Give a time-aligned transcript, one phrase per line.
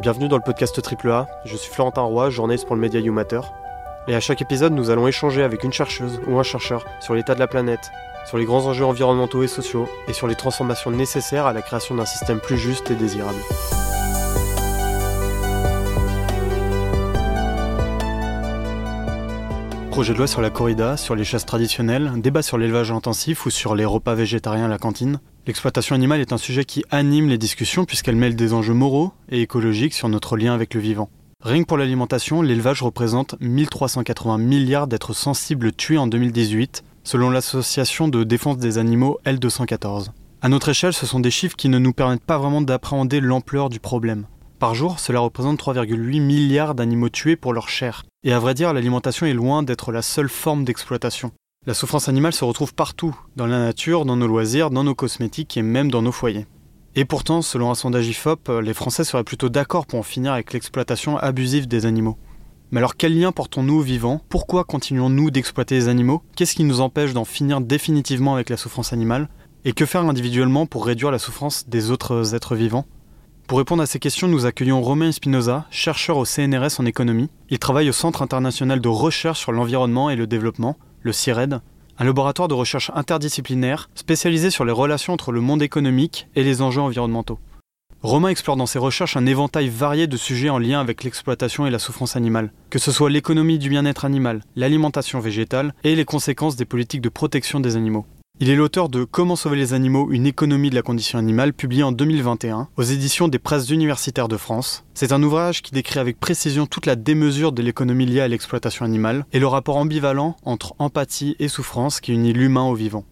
[0.00, 3.42] Bienvenue dans le podcast AAA, je suis Florentin Roy, journaliste pour le média YouMatter.
[4.08, 7.34] Et à chaque épisode, nous allons échanger avec une chercheuse ou un chercheur sur l'état
[7.34, 7.90] de la planète,
[8.24, 11.96] sur les grands enjeux environnementaux et sociaux, et sur les transformations nécessaires à la création
[11.96, 13.40] d'un système plus juste et désirable.
[20.00, 23.50] Projet de loi sur la corrida, sur les chasses traditionnelles, débat sur l'élevage intensif ou
[23.50, 25.20] sur les repas végétariens à la cantine.
[25.46, 29.42] L'exploitation animale est un sujet qui anime les discussions puisqu'elle mêle des enjeux moraux et
[29.42, 31.10] écologiques sur notre lien avec le vivant.
[31.44, 38.08] Rien que pour l'alimentation, l'élevage représente 1380 milliards d'êtres sensibles tués en 2018, selon l'association
[38.08, 40.12] de défense des animaux L214.
[40.40, 43.68] À notre échelle, ce sont des chiffres qui ne nous permettent pas vraiment d'appréhender l'ampleur
[43.68, 44.24] du problème.
[44.60, 48.04] Par jour, cela représente 3,8 milliards d'animaux tués pour leur chair.
[48.24, 51.32] Et à vrai dire, l'alimentation est loin d'être la seule forme d'exploitation.
[51.66, 55.56] La souffrance animale se retrouve partout, dans la nature, dans nos loisirs, dans nos cosmétiques
[55.56, 56.46] et même dans nos foyers.
[56.94, 60.52] Et pourtant, selon un sondage IFOP, les Français seraient plutôt d'accord pour en finir avec
[60.52, 62.18] l'exploitation abusive des animaux.
[62.70, 64.20] Mais alors quel lien portons-nous vivants?
[64.28, 66.22] Pourquoi continuons-nous d'exploiter les animaux?
[66.36, 69.30] Qu'est-ce qui nous empêche d'en finir définitivement avec la souffrance animale?
[69.64, 72.84] Et que faire individuellement pour réduire la souffrance des autres êtres vivants?
[73.50, 77.30] Pour répondre à ces questions, nous accueillons Romain Espinoza, chercheur au CNRS en économie.
[77.48, 81.60] Il travaille au Centre international de recherche sur l'environnement et le développement, le CIRED,
[81.98, 86.62] un laboratoire de recherche interdisciplinaire spécialisé sur les relations entre le monde économique et les
[86.62, 87.40] enjeux environnementaux.
[88.02, 91.70] Romain explore dans ses recherches un éventail varié de sujets en lien avec l'exploitation et
[91.70, 96.54] la souffrance animale, que ce soit l'économie du bien-être animal, l'alimentation végétale et les conséquences
[96.54, 98.06] des politiques de protection des animaux.
[98.42, 101.82] Il est l'auteur de Comment sauver les animaux, une économie de la condition animale, publié
[101.82, 104.82] en 2021 aux éditions des presses universitaires de France.
[104.94, 108.86] C'est un ouvrage qui décrit avec précision toute la démesure de l'économie liée à l'exploitation
[108.86, 113.04] animale et le rapport ambivalent entre empathie et souffrance qui unit l'humain au vivant.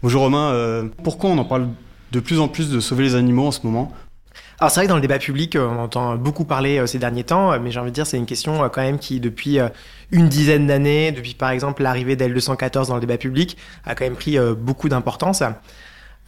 [0.00, 1.66] Bonjour Romain, euh, pourquoi on en parle
[2.12, 3.90] de plus en plus de sauver les animaux en ce moment?
[4.58, 6.98] Alors c'est vrai que dans le débat public, euh, on entend beaucoup parler euh, ces
[6.98, 9.58] derniers temps, euh, mais j'ai envie de dire c'est une question quand même qui depuis
[10.10, 14.16] une dizaine d'années, depuis par exemple l'arrivée d'L214 dans le débat public, a quand même
[14.16, 15.42] pris beaucoup d'importance.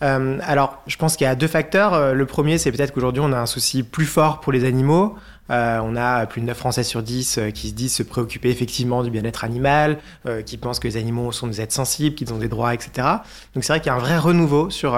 [0.00, 2.14] alors, je pense qu'il y a deux facteurs.
[2.14, 5.16] Le premier, c'est peut-être qu'aujourd'hui, on a un souci plus fort pour les animaux.
[5.48, 9.10] on a plus de 9 Français sur 10 qui se disent se préoccuper effectivement du
[9.10, 9.98] bien-être animal,
[10.44, 13.08] qui pensent que les animaux sont des êtres sensibles, qu'ils ont des droits, etc.
[13.54, 14.96] Donc c'est vrai qu'il y a un vrai renouveau sur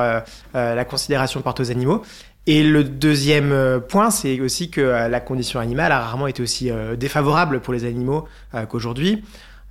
[0.54, 2.02] la considération portée aux animaux.
[2.46, 6.42] Et le deuxième euh, point, c'est aussi que euh, la condition animale a rarement été
[6.42, 8.26] aussi euh, défavorable pour les animaux
[8.68, 9.22] qu'aujourd'hui.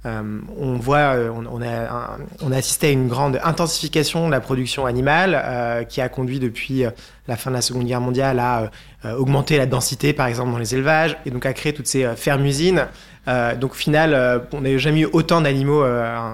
[0.05, 5.85] on voit, on, a, on, a, assisté à une grande intensification de la production animale
[5.89, 6.85] qui a conduit depuis
[7.27, 8.71] la fin de la Seconde Guerre mondiale à
[9.17, 12.87] augmenter la densité, par exemple, dans les élevages, et donc à créer toutes ces fermes-usines.
[13.27, 15.83] Donc au final, on n'a jamais eu autant d'animaux,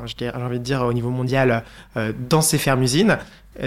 [0.06, 1.64] j'ai envie de dire, au niveau mondial,
[2.30, 3.18] dans ces fermes-usines.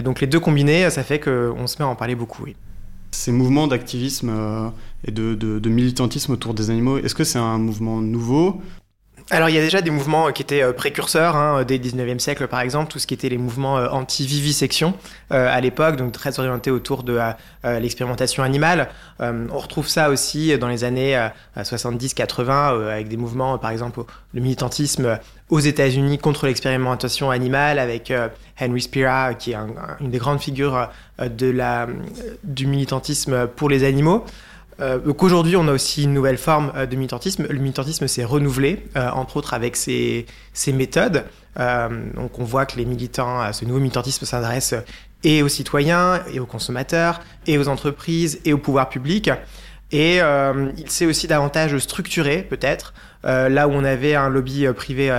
[0.02, 2.46] donc les deux combinés, ça fait qu'on se met à en parler beaucoup.
[3.10, 4.68] Ces mouvements d'activisme euh,
[5.04, 8.60] et de, militantisme autour des animaux, est-ce que c'est un mouvement nouveau?
[9.30, 12.18] Alors il y a déjà des mouvements qui étaient euh, précurseurs hein, dès le 19e
[12.18, 14.94] siècle par exemple, tout ce qui était les mouvements euh, anti-vivisection
[15.30, 17.20] à l'époque, donc très orientés autour de
[17.64, 18.88] l'expérimentation animale.
[19.20, 21.20] on retrouve ça aussi dans les années
[21.54, 24.00] 70-80 avec des mouvements par exemple
[24.32, 25.18] le militantisme
[25.50, 28.10] aux États-Unis contre l'expérimentation animale avec
[28.58, 29.56] Henry Spira qui est
[30.00, 30.88] une des grandes figures
[31.20, 31.86] de la,
[32.42, 34.24] du militantisme pour les animaux.
[34.80, 37.46] Euh, donc aujourd'hui, on a aussi une nouvelle forme euh, de militantisme.
[37.48, 40.26] Le militantisme s'est renouvelé, euh, entre autres avec ses,
[40.72, 41.24] méthodes.
[41.56, 44.74] donc on voit que les militants, ce nouveau militantisme s'adresse
[45.24, 49.30] et aux citoyens, et aux consommateurs, et aux entreprises, et au pouvoir public.
[49.90, 52.92] Et il s'est aussi davantage structuré, peut-être,
[53.24, 55.10] là où on avait un lobby privé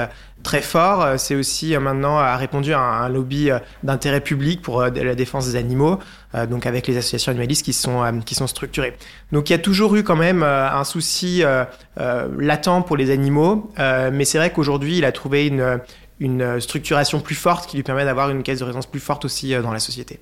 [0.44, 1.02] très fort.
[1.02, 5.16] Euh, c'est aussi euh, maintenant a répondu à un, lobby euh, d'intérêt public pour la
[5.16, 6.00] défense des animaux,
[6.50, 8.96] donc avec les associations animalistes qui sont qui sont structurées.
[9.32, 11.44] Donc il y a toujours eu quand même un souci
[11.98, 15.80] latent pour les animaux, mais c'est vrai qu'aujourd'hui il a trouvé une
[16.20, 19.56] une structuration plus forte qui lui permet d'avoir une caisse de résonance plus forte aussi
[19.56, 20.20] dans la société.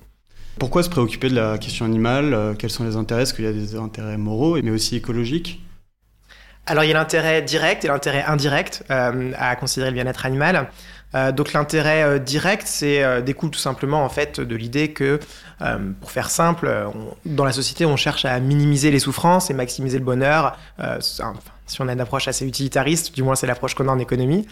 [0.58, 3.22] Pourquoi se préoccuper de la question animale Quels sont les intérêts?
[3.22, 5.60] Est-ce qu'il y a des intérêts moraux, mais aussi écologiques?
[6.68, 10.68] Alors il y a l'intérêt direct et l'intérêt indirect euh, à considérer le bien-être animal.
[11.14, 15.18] Euh, donc l'intérêt euh, direct, c'est découle tout simplement en fait de l'idée que,
[16.00, 16.70] pour faire simple,
[17.24, 20.58] dans la société, on cherche à minimiser les souffrances et maximiser le bonheur.
[21.00, 24.46] si on a une approche assez utilitariste, du moins c'est l'approche qu'on a en économie.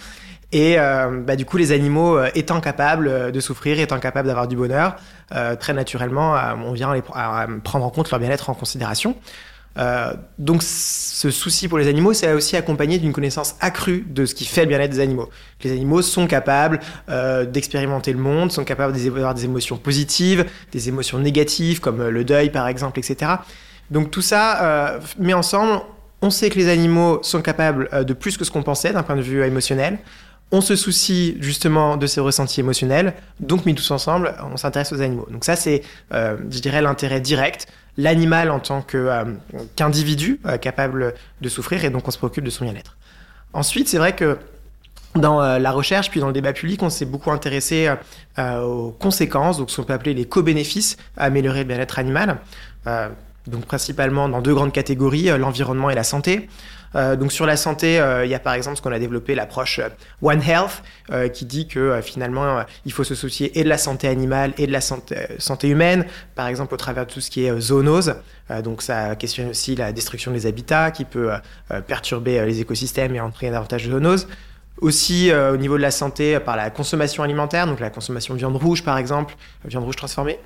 [0.53, 4.97] Et bah, du coup, les animaux étant capables de souffrir, étant capables d'avoir du bonheur,
[5.59, 9.17] très naturellement, on vient à prendre en compte leur bien-être en considération.
[9.79, 14.35] Euh, donc ce souci pour les animaux, c'est aussi accompagné d'une connaissance accrue de ce
[14.35, 15.29] qui fait le bien-être des animaux.
[15.63, 20.89] Les animaux sont capables euh, d'expérimenter le monde, sont capables d'avoir des émotions positives, des
[20.89, 23.33] émotions négatives comme le deuil par exemple, etc.
[23.91, 25.83] Donc tout ça met ensemble,
[26.23, 29.17] on sait que les animaux sont capables de plus que ce qu'on pensait d'un point
[29.17, 29.99] de vue émotionnel.
[30.53, 35.01] On se soucie justement de ces ressentis émotionnels, donc mis tous ensemble, on s'intéresse aux
[35.01, 35.27] animaux.
[35.31, 35.83] Donc ça, c'est,
[36.13, 37.67] je dirais, l'intérêt direct
[37.99, 42.97] l'animal en tant qu'individu capable de souffrir et donc on se préoccupe de son bien-être.
[43.55, 44.39] Ensuite, c'est vrai que
[45.17, 47.95] dans euh, la recherche, puis dans le débat public, on s'est beaucoup intéressé euh,
[48.39, 52.39] euh, aux conséquences, donc ce qu'on peut appeler les co-bénéfices à améliorer le bien-être animal.
[53.47, 56.49] donc principalement dans deux grandes catégories, l'environnement et la santé.
[56.97, 59.81] Donc sur la santé, il y a par exemple ce qu'on a développé, l'approche
[60.23, 60.83] One Health,
[61.33, 64.73] qui dit que finalement il faut se soucier et de la santé animale et de
[64.73, 68.15] la santé, humaine, par exemple au travers de tout ce qui est zoonose.
[68.65, 71.31] donc ça questionne aussi la destruction des habitats qui peut
[71.87, 74.27] perturber les écosystèmes et entraîner davantage de zoonose.
[74.81, 78.39] Aussi euh, au niveau de la santé par la consommation alimentaire, donc la consommation de
[78.39, 79.35] viande rouge par exemple,
[79.65, 80.39] viande rouge transformée.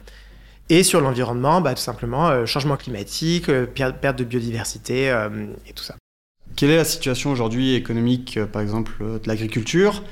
[0.69, 5.07] Et sur l'environnement, bah, tout simplement euh, changement climatique, euh, perte de biodiversité
[5.67, 5.97] et tout ça.
[6.57, 10.03] Quelle est la situation aujourd'hui économique, par exemple, de l'agriculture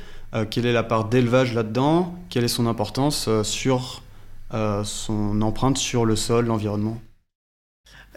[0.50, 4.02] Quelle est la part d'élevage là-dedans Quelle est son importance sur
[4.84, 6.98] son empreinte sur le sol, l'environnement?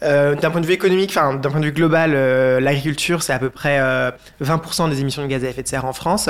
[0.04, 3.34] Euh, d'un point de vue économique, enfin d'un point de vue global, euh, l'agriculture c'est
[3.34, 3.80] à peu près
[4.42, 6.28] 20% euh, des émissions de gaz à effet de serre en France.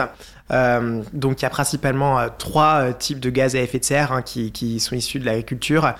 [0.52, 4.80] Donc il y a principalement trois types de gaz à effet de serre hein, qui,
[4.80, 5.94] sont issus de l'agriculture.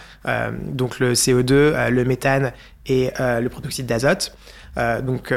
[0.64, 2.52] donc le CO2, le méthane
[2.86, 4.36] et le protoxyde d'azote.
[5.04, 5.34] donc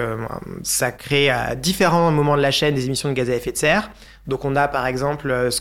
[0.63, 3.57] ça crée à différents moments de la chaîne des émissions de gaz à effet de
[3.57, 3.91] serre.
[4.27, 5.61] Donc on a par exemple euh, ce,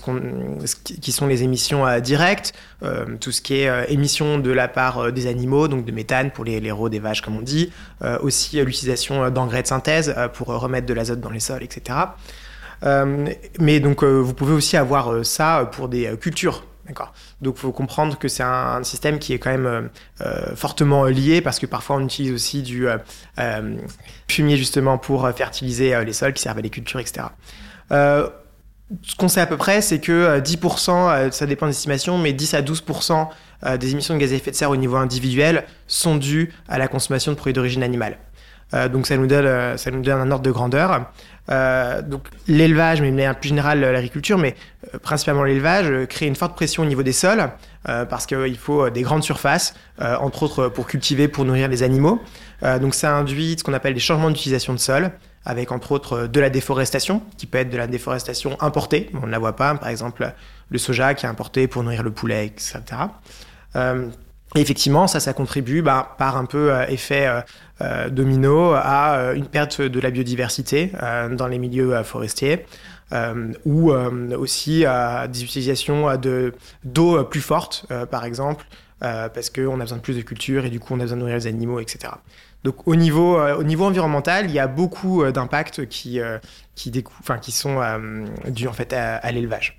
[0.76, 2.54] qui sont les émissions euh, directes,
[2.84, 6.46] euh, tout ce qui est émissions de la part des animaux, donc de méthane pour
[6.46, 7.72] les, les des vaches comme on dit,
[8.22, 11.98] aussi l'utilisation d'engrais de synthèse pour remettre de l'azote dans les sols, etc.
[12.82, 16.66] mais donc vous pouvez aussi avoir ça pour des cultures.
[16.86, 17.14] D'accord?
[17.40, 19.90] Donc, faut comprendre que c'est un, système qui est quand même
[20.56, 22.88] fortement lié parce que parfois on utilise aussi du
[24.28, 27.24] fumier justement pour fertiliser les sols qui servent à les cultures, etc
[29.02, 32.18] ce qu'on sait à peu près, c'est que 10%, euh, euh, ça dépend des estimations,
[32.18, 33.28] mais 10 à 12%
[33.66, 36.78] euh, des émissions de gaz à effet de serre au niveau individuel sont dues à
[36.78, 38.18] la consommation de produits d'origine animale.
[38.92, 41.06] donc ça nous donne un ordre de grandeur.
[41.48, 44.56] Donc l'élevage, mais de manière plus générale l'agriculture, mais
[45.02, 47.50] principalement l'élevage, crée une forte pression au niveau des sols,
[47.84, 52.22] parce qu'il faut des grandes surfaces, entre autres pour cultiver, pour nourrir les animaux.
[52.82, 55.12] donc ça induit ce qu'on appelle des changements d'utilisation de sol
[55.46, 59.32] avec entre autres de la déforestation, qui peut être de la déforestation importée, on ne
[59.32, 60.32] la voit pas, par exemple
[60.70, 62.82] le soja qui est importé pour nourrir le poulet, etc.
[64.56, 67.28] Euh, et effectivement, ça, ça contribue bah, par un peu euh, effet
[67.82, 70.92] euh, domino à une perte de la biodiversité
[71.32, 72.66] dans les milieux forestiers.
[73.66, 76.08] ou aussi à des utilisations
[76.86, 78.66] d'eau plus fortes, par exemple,
[79.00, 81.22] parce qu'on a besoin de plus de culture et du coup on a besoin de
[81.22, 82.14] nourrir les animaux, etc.
[82.64, 86.40] Donc au niveau, euh, au niveau environnemental, il y a beaucoup euh, d'impacts qui, euh,
[86.76, 87.82] qui, qui sont
[88.48, 89.78] dus en fait à, l'élevage.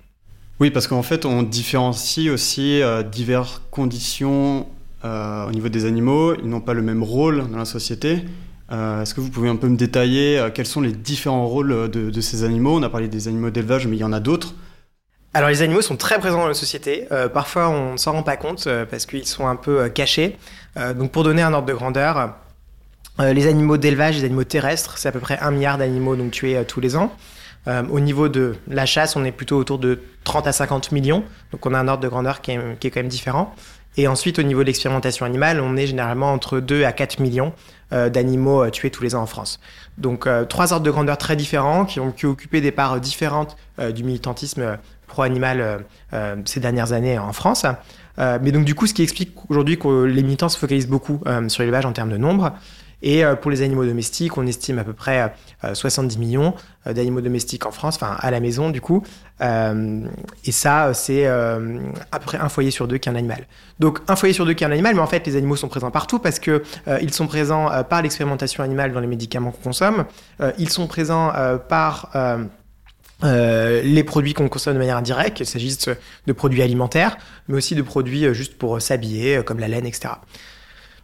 [0.59, 2.81] Oui, parce qu'en fait, on différencie aussi
[3.11, 4.67] diverses conditions
[5.03, 6.35] au niveau des animaux.
[6.35, 8.23] Ils n'ont pas le même rôle dans la société.
[8.71, 12.21] Est-ce que vous pouvez un peu me détailler quels sont les différents rôles de, de,
[12.21, 12.77] ces animaux?
[12.77, 14.55] On a parlé des animaux d'élevage, mais il y en a d'autres.
[15.33, 17.05] Alors les animaux sont très présents dans la société.
[17.33, 20.37] parfois, on ne s'en rend pas compte parce qu'ils sont un peu cachés.
[20.97, 22.33] donc pour donner un ordre de grandeur,
[23.19, 26.31] euh, les animaux d'élevage, les animaux terrestres, c'est à peu près un milliard d'animaux donc
[26.31, 27.15] tués euh, tous les ans.
[27.67, 31.23] Euh, au niveau de la chasse, on est plutôt autour de 30 à 50 millions,
[31.51, 32.57] donc on a un ordre de grandeur qui est,
[32.89, 33.53] quand même différent.
[33.97, 37.53] Et ensuite, au niveau de l'expérimentation animale, on est généralement entre 2 à 4 millions
[37.91, 39.61] d'animaux tués tous les ans en France.
[39.97, 43.55] Donc trois ordres de grandeur très différents qui ont pu occuper des parts différentes
[43.93, 45.85] du militantisme pro-animal
[46.43, 47.65] ces dernières années en France.
[48.17, 51.63] mais donc du coup, ce qui explique aujourd'hui que les militants se focalisent beaucoup sur
[51.63, 52.51] l'élevage en termes de nombre.
[53.05, 55.31] Et euh, pour les animaux domestiques, on estime à peu près
[55.73, 56.55] 70 euh, millions
[56.87, 59.03] euh, d'animaux domestiques en France, enfin à la maison du coup.
[59.39, 61.59] et ça, c'est à
[62.19, 63.47] peu près un foyer sur deux qui est un animal.
[63.79, 65.67] Donc un foyer sur deux qui est un animal, mais en fait les animaux sont
[65.67, 66.63] présents partout parce que
[67.01, 70.05] ils sont présents par l'expérimentation animale dans les médicaments qu'on consomme.
[70.57, 71.31] ils sont présents
[71.69, 72.11] par
[73.21, 75.89] les produits qu'on consomme de manière indirecte, qu'il s'agisse
[76.25, 80.15] de produits alimentaires, mais aussi de produits juste pour s'habiller, comme la laine, etc.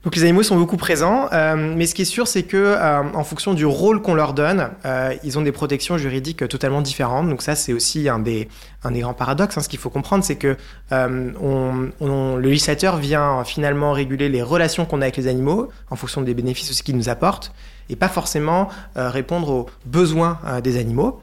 [0.03, 3.03] Donc les animaux sont beaucoup présents, euh, mais ce qui est sûr, c'est que euh,
[3.13, 7.29] en fonction du rôle qu'on leur donne, euh, ils ont des protections juridiques totalement différentes.
[7.29, 8.50] Donc ça, c'est aussi un des,
[8.84, 9.60] un des grands paradoxes.
[9.60, 9.62] Hein.
[9.62, 10.58] Ce qu'il faut comprendre, c'est que
[10.91, 15.96] on, on, le législateur vient finalement réguler les relations qu'on a avec les animaux en
[15.96, 17.53] fonction des bénéfices qu'ils nous apportent,
[17.89, 21.22] et pas forcément répondre aux besoins des animaux.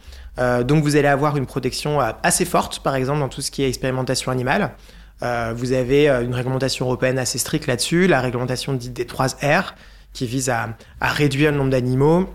[0.65, 3.69] donc vous allez avoir une protection assez forte, par exemple, dans tout ce qui est
[3.69, 4.73] expérimentation animale.
[5.21, 9.75] Vous avez une réglementation européenne assez stricte là-dessus, la réglementation dite des 3 R,
[10.13, 12.29] qui vise à, réduire le nombre d'animaux,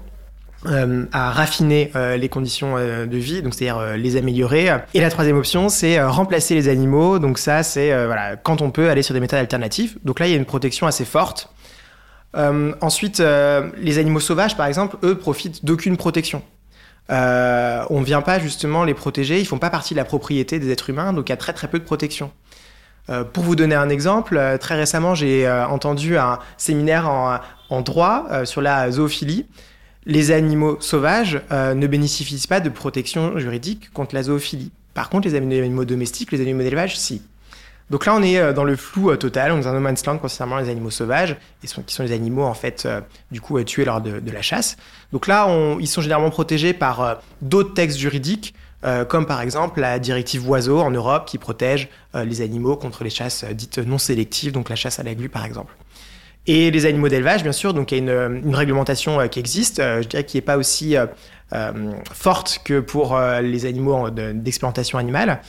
[0.66, 4.70] à raffiner les conditions de vie, donc c'est-à-dire les améliorer.
[4.94, 7.20] Et la troisième option, c'est remplacer les animaux.
[7.20, 9.98] Donc ça, c'est voilà, quand on peut aller sur des méthodes alternatives.
[10.04, 11.50] Donc là, il y a une protection assez forte.
[12.36, 13.24] ensuite,
[13.78, 16.44] les animaux sauvages, par exemple, eux profitent d'aucune protection.
[17.10, 20.60] Euh, on ne vient pas justement les protéger, ils font pas partie de la propriété
[20.60, 22.32] des êtres humains, donc il y a très très peu de protection.
[23.10, 28.46] Euh, pour vous donner un exemple, euh, très récemment j'ai entendu un séminaire en, droit
[28.46, 29.48] sur la zoophilie.
[30.06, 34.72] Les animaux sauvages ne bénéficient pas de protection juridique contre la zoophilie.
[34.94, 37.24] Par contre, les animaux domestiques, les animaux d'élevage, si.
[37.90, 39.80] Donc là, on est euh, dans le flou euh, total, on est dans un no
[39.80, 43.62] man's land concernant les animaux sauvages, qui sont les animaux en fait euh, du coup
[43.64, 44.78] tués lors de, la chasse.
[45.12, 45.48] Donc là,
[45.80, 48.56] ils sont généralement protégés par d'autres textes juridiques,
[49.08, 53.46] comme par exemple la directive oiseaux en Europe qui protège les animaux contre les chasses
[53.46, 55.74] dites non sélectives, donc la chasse à la glu par exemple.
[56.46, 60.08] Et les animaux d'élevage, bien sûr, donc il y a une, réglementation qui existe, je
[60.08, 60.96] dirais qui n'est pas aussi
[62.14, 65.40] forte que pour les animaux d'explantation animale.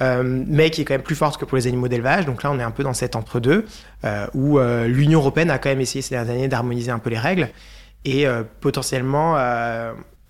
[0.00, 2.24] Euh, mais qui est quand même plus forte que pour les animaux d'élevage.
[2.24, 3.66] Donc là, on est un peu dans cet entre-deux,
[4.04, 7.10] euh, où euh, l'Union européenne a quand même essayé ces dernières années d'harmoniser un peu
[7.10, 7.48] les règles,
[8.06, 8.24] et
[8.60, 9.36] potentiellement,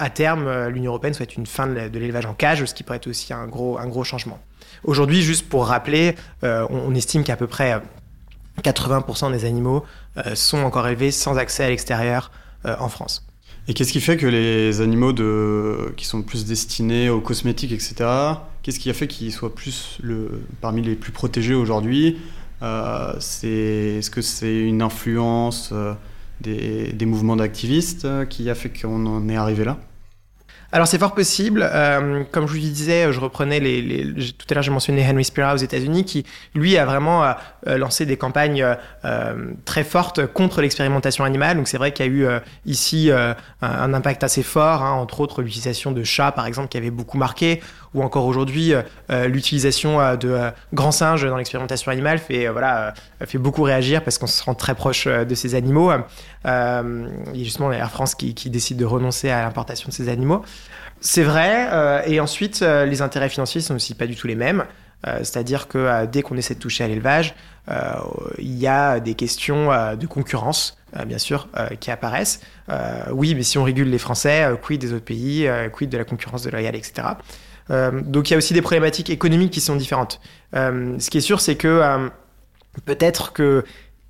[0.01, 3.07] à terme, l'Union européenne souhaite une fin de l'élevage en cage, ce qui pourrait être
[3.07, 4.41] aussi un gros, un gros changement.
[4.83, 7.81] Aujourd'hui, juste pour rappeler, on, estime qu'à peu près
[8.63, 9.85] 80% des animaux
[10.35, 12.31] sont encore élevés sans accès à l'extérieur
[12.65, 13.25] en France.
[13.71, 15.93] Et qu'est-ce qui fait que les animaux de...
[15.97, 17.95] qui sont plus destinés aux cosmétiques, etc.,
[18.63, 20.43] qu'est-ce qui a fait qu'ils soient plus le...
[20.61, 22.19] parmi les plus protégés aujourd'hui
[22.63, 25.93] euh, Est-ce que c'est une influence euh,
[26.41, 29.79] des, des, mouvements d'activistes euh, qui a fait qu'on en est arrivé là?
[30.73, 31.69] Alors c'est fort possible.
[31.69, 35.55] Euh, comme je vous disais, je reprenais les, tout à l'heure j'ai mentionné Henry Spira
[35.55, 36.25] aux États-Unis qui
[36.55, 37.33] lui a vraiment euh,
[37.67, 38.65] euh, lancé des campagnes
[39.05, 41.57] euh, très fortes contre l'expérimentation animale.
[41.57, 42.27] Donc c'est vrai qu'il y a eu
[42.67, 46.91] ici un, impact assez fort, hein, entre autres l'utilisation de chats par exemple qui avait
[46.91, 47.61] beaucoup marqué,
[47.95, 48.73] ou encore aujourd'hui
[49.27, 52.95] l'utilisation de grands singes dans l'expérimentation animale fait voilà
[53.27, 55.91] fait beaucoup réagir parce qu'on se rend très proche de ces animaux.
[56.47, 60.09] Euh, il y a justement Air France qui, décide de renoncer à l'importation de ces
[60.09, 60.43] animaux.
[61.01, 64.35] C'est vrai, euh, et ensuite, euh, les intérêts financiers sont aussi pas du tout les
[64.35, 64.65] mêmes.
[65.23, 67.35] C'est-à-dire que dès qu'on essaie de toucher à l'élevage,
[68.37, 71.49] il y a des questions de concurrence, bien sûr,
[71.81, 72.43] qui apparaissent.
[73.11, 76.43] oui, mais si on régule les Français, quid des autres pays, quid de la concurrence
[76.43, 77.15] déloyale, etc.
[77.71, 80.21] donc il y a aussi des problématiques économiques qui sont différentes.
[80.53, 82.11] ce qui est sûr, c'est que
[82.85, 83.65] peut-être que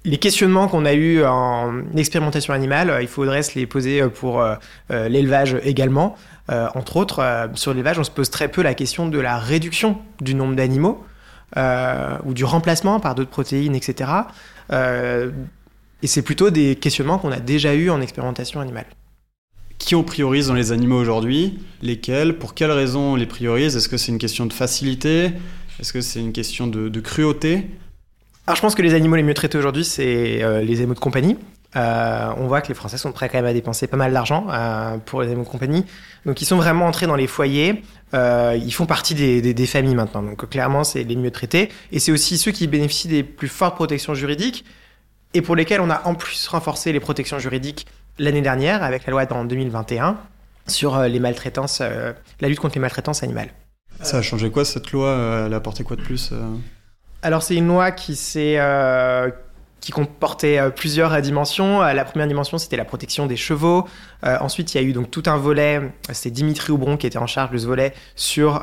[0.04, 4.54] les questionnements qu'on a eus en expérimentation animale, il faudrait se les poser pour euh,
[4.90, 6.16] euh, l'élevage également.
[6.50, 9.98] Euh, entre autres, sur l'élevage, on se pose très peu la question de la réduction
[10.20, 11.04] du nombre d'animaux
[12.24, 14.08] ou du remplacement par d'autres protéines, etc.
[14.72, 18.86] et c'est plutôt des questionnements qu'on a déjà eus en expérimentation animale.
[19.80, 23.88] Qui on priorise dans les animaux aujourd'hui Lesquels Pour quelles raisons on les priorise Est-ce
[23.88, 25.32] que c'est une question de facilité
[25.80, 27.66] Est-ce que c'est une question de cruauté?
[28.50, 30.98] Alors je pense que les animaux les mieux traités aujourd'hui, c'est euh, les animaux de
[30.98, 31.36] compagnie.
[31.76, 34.48] Euh, on voit que les Français sont prêts quand même à dépenser pas mal d'argent
[34.50, 35.84] euh, pour les animaux de compagnie.
[36.26, 37.84] Donc ils sont vraiment entrés dans les foyers.
[38.12, 40.22] ils font partie des, familles maintenant.
[40.22, 41.68] Donc clairement, c'est les mieux traités.
[41.92, 44.64] Et c'est aussi ceux qui bénéficient des plus fortes protections juridiques
[45.32, 47.86] et pour lesquels on a en plus renforcé les protections juridiques
[48.18, 50.16] l'année dernière avec la loi en 2021
[50.66, 53.48] sur les maltraitances, la lutte contre les maltraitances animales.
[54.02, 56.32] Ça a changé quoi cette loi Elle a apporté quoi de plus
[57.22, 59.30] alors c'est une loi qui euh,
[59.80, 61.82] qui comportait euh, plusieurs dimensions.
[61.82, 63.86] Euh, la première dimension, c'était la protection des chevaux.
[64.22, 65.80] ensuite, il y a eu donc tout un volet,
[66.12, 68.60] c'est Dimitri Houbron qui était en charge de ce volet, sur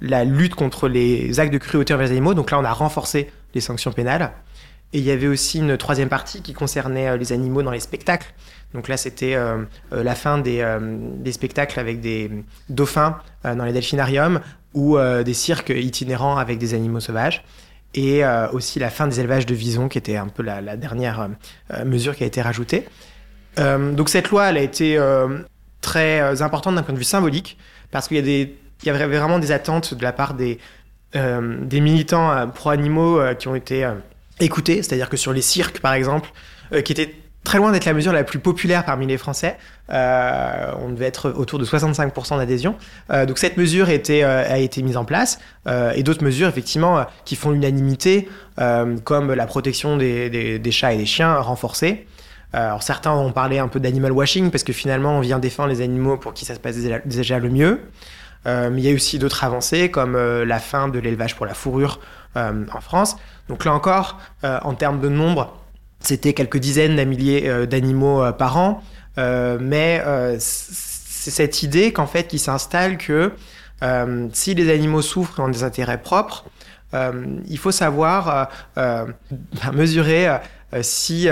[0.00, 2.34] la lutte contre les actes de cruauté envers les animaux.
[2.34, 4.32] Donc là, on a renforcé les sanctions pénales.
[4.92, 8.26] Et il y avait aussi une troisième partie qui concernait les animaux dans les spectacles.
[8.74, 9.36] Donc là, c'était
[9.90, 10.64] la fin des,
[11.18, 12.30] des, spectacles avec des
[12.68, 14.40] dauphins dans les delphinariums
[14.74, 17.42] ou des cirques itinérants avec des animaux sauvages
[17.94, 21.28] et euh, aussi la fin des élevages de visons, qui était un peu la, dernière
[21.72, 22.86] euh, mesure qui a été rajoutée.
[23.58, 24.98] Euh, donc cette loi, elle a été
[25.80, 27.58] très importante d'un point de vue symbolique,
[27.90, 30.58] parce qu'il y, avait vraiment des attentes de la part des,
[31.12, 33.90] des militants pro-animaux qui ont été
[34.38, 36.30] écoutés, c'est-à-dire que sur les cirques, par exemple,
[36.84, 39.56] qui étaient très loin d'être la mesure la plus populaire parmi les Français.
[39.90, 42.76] Euh, on devait être autour de 65% d'adhésion.
[43.10, 45.38] Euh, donc cette mesure était, euh, a été mise en place
[45.94, 48.28] et d'autres mesures effectivement qui font l'unanimité,
[49.04, 52.06] comme la protection des, des, chats et des chiens renforcée.
[52.52, 55.80] alors certains ont parlé un peu d'animal washing parce que finalement on vient défendre les
[55.80, 57.80] animaux pour qui ça se passe déjà le mieux.
[58.46, 62.00] mais il y a aussi d'autres avancées comme la fin de l'élevage pour la fourrure
[62.34, 63.16] en France.
[63.48, 65.59] Donc là encore, en termes de nombre,
[66.00, 68.82] c'était quelques dizaines de milliers d'animaux par an,
[69.16, 70.02] mais
[70.38, 73.32] c'est cette idée qu'en fait qui s'installe que
[74.32, 76.44] si les animaux souffrent et ont des intérêts propres,
[76.94, 78.48] il faut savoir
[79.72, 80.38] mesurer
[80.80, 81.28] si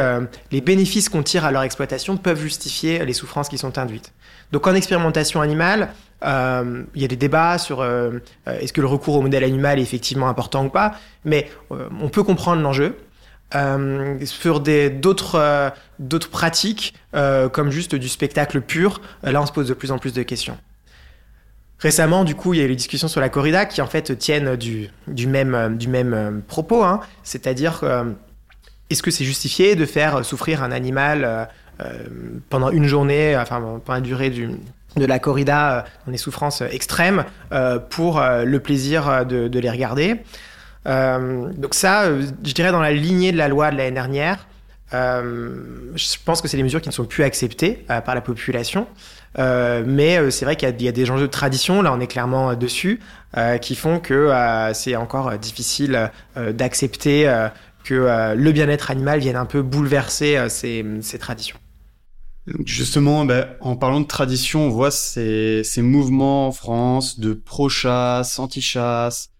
[0.52, 4.12] les bénéfices qu'on tire à leur exploitation peuvent justifier les souffrances qui sont induites.
[4.52, 5.90] Donc en expérimentation animale,
[6.24, 8.10] euh, il y a des débats sur euh,
[8.48, 10.94] euh, est-ce que le recours au modèle animal est effectivement important ou pas,
[11.24, 12.96] mais on peut comprendre l'enjeu.
[14.24, 19.90] Sur d'autres d'autres pratiques, comme juste du spectacle pur, là on se pose de plus
[19.92, 20.58] en plus de questions.
[21.80, 24.18] Récemment, du coup, il y a eu les discussions sur la corrida qui en fait
[24.18, 24.90] tiennent du,
[25.26, 27.00] même, propos, hein.
[27.22, 27.84] c'est-à-dire
[28.90, 31.48] est-ce que c'est justifié de faire souffrir un animal
[32.50, 34.50] pendant une journée, enfin pendant la durée du,
[34.98, 40.16] de la corrida dans des souffrances extrêmes euh, pour euh, le plaisir de, les regarder?
[40.86, 44.46] Euh, donc ça, je dirais dans la lignée de la loi de l'année dernière,
[44.92, 48.86] je pense que c'est des mesures qui ne sont plus acceptées par la population.
[49.36, 53.00] mais c'est vrai qu'il y, a des enjeux de tradition, là on est clairement dessus,
[53.60, 54.32] qui font que
[54.72, 57.30] c'est encore difficile d'accepter
[57.84, 61.58] que le bien-être animal vienne un peu bouleverser ces traditions.
[62.64, 68.38] Justement, ben, en parlant de tradition, on voit ces, ces mouvements en France de pro-chasse,
[68.38, 69.30] anti-chasse,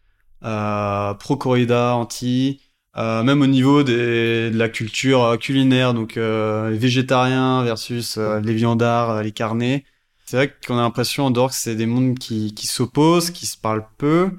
[0.45, 2.61] euh, pro-corrida, anti,
[2.97, 8.17] euh, même au niveau des, de la culture euh, culinaire, donc euh, les végétariens versus
[8.19, 9.85] euh, les viandards, les carnets.
[10.27, 13.47] C'est vrai qu'on a l'impression en dehors que c'est des mondes qui, qui s'opposent, qui
[13.47, 14.31] se parlent peu,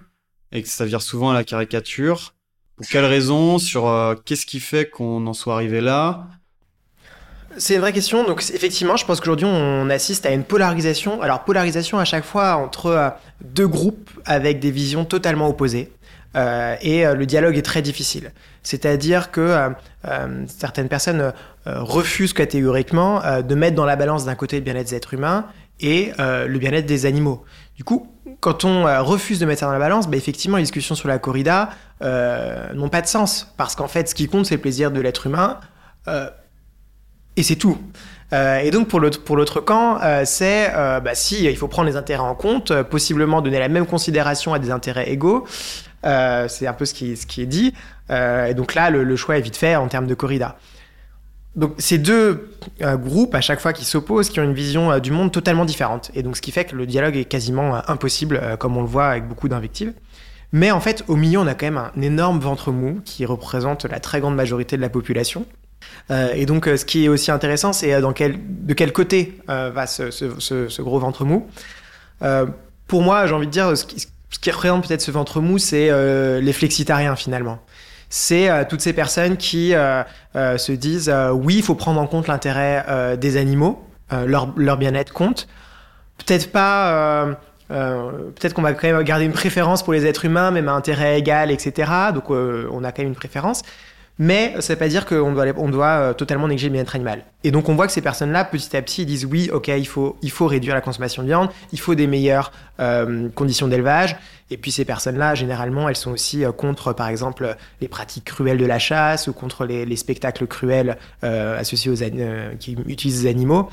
[0.51, 2.33] et que ça vire souvent à la caricature.
[2.75, 6.27] Pour quelles raisons Sur qu'est-ce qui fait qu'on en soit arrivé là?
[7.57, 8.23] C'est une vraie question.
[8.23, 11.21] Donc, effectivement, je pense qu'aujourd'hui, on assiste à une polarisation.
[11.21, 13.09] Alors, polarisation à chaque fois entre euh,
[13.43, 15.91] deux groupes avec des visions totalement opposées.
[16.35, 18.31] Euh, et euh, le dialogue est très difficile.
[18.61, 19.71] C'est-à-dire que
[20.47, 21.33] certaines personnes
[21.65, 25.45] refusent catégoriquement de mettre dans la balance d'un côté le bien-être des êtres humains
[25.79, 27.45] et le bien-être des animaux.
[27.77, 30.93] Du coup, quand on refuse de mettre ça dans la balance, bah, effectivement, les discussions
[30.93, 31.69] sur la corrida
[32.01, 33.51] n'ont pas de sens.
[33.57, 35.57] Parce qu'en fait, ce qui compte, c'est le plaisir de l'être humain
[37.39, 37.77] et c'est tout.
[38.33, 41.95] Euh, et donc pour l'autre, camp, euh, c'est euh, bah, si il faut prendre les
[41.95, 45.45] intérêts en compte, possiblement donner la même considération à des intérêts égaux.
[46.03, 47.73] c'est un peu ce qui, est dit.
[48.09, 50.57] et donc là, le, choix est vite fait en termes de corrida.
[51.55, 55.31] Donc ces deux groupes à chaque fois qui s'opposent, qui ont une vision du monde
[55.31, 56.11] totalement différente.
[56.13, 59.07] Et donc ce qui fait que le dialogue est quasiment impossible, comme on le voit
[59.07, 59.93] avec beaucoup d'invectives.
[60.51, 63.85] Mais en fait, au milieu, on a quand même un énorme ventre mou qui représente
[63.85, 65.45] la très grande majorité de la population.
[66.11, 69.87] Euh, et donc, euh, ce qui est aussi intéressant, c'est euh, de quel côté va
[69.87, 71.47] ce, gros ventre mou.
[72.87, 75.57] pour moi, j'ai envie de dire, ce qui, ce qui représente peut-être ce ventre mou,
[75.57, 75.89] c'est
[76.41, 77.59] les flexitariens finalement.
[78.11, 83.37] C'est toutes ces personnes qui se disent oui, il faut prendre en compte l'intérêt des
[83.37, 85.47] animaux, leur, leur bien-être compte.
[86.17, 87.37] Peut-être pas.
[87.69, 91.19] peut-être qu'on va quand même garder une préférence pour les êtres humains, même à intérêt
[91.19, 91.91] égal, etc.
[92.13, 93.63] Donc on a quand même une préférence
[94.21, 96.93] mais ça ne veut pas dire qu'on doit, on doit euh, totalement négliger le bien-être
[96.93, 97.23] animal.
[97.45, 100.17] Et donc on voit que ces personnes-là, petit à petit, disent oui, ok, il faut,
[100.21, 102.51] il faut réduire la consommation de viande, il faut des meilleures
[102.81, 104.17] euh, conditions d'élevage.
[104.51, 108.57] Et puis ces personnes-là, généralement, elles sont aussi euh, contre, par exemple, les pratiques cruelles
[108.57, 113.69] de la chasse ou contre les, spectacles cruels associés aux qui utilisent des animaux.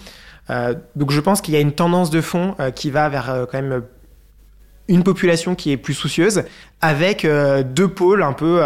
[0.48, 3.82] donc je pense qu'il y a une tendance de fond qui va vers quand même
[4.88, 6.42] une population qui est plus soucieuse,
[6.80, 8.60] avec deux pôles un peu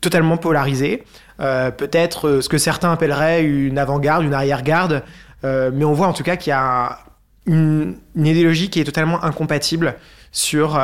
[0.00, 1.04] totalement polarisé.
[1.40, 5.02] Euh, peut-être euh, ce que certains appelleraient une avant-garde, une arrière-garde,
[5.44, 7.00] euh, mais on voit en tout cas qu'il y a
[7.46, 9.96] une, idéologie qui est totalement incompatible
[10.32, 10.78] sur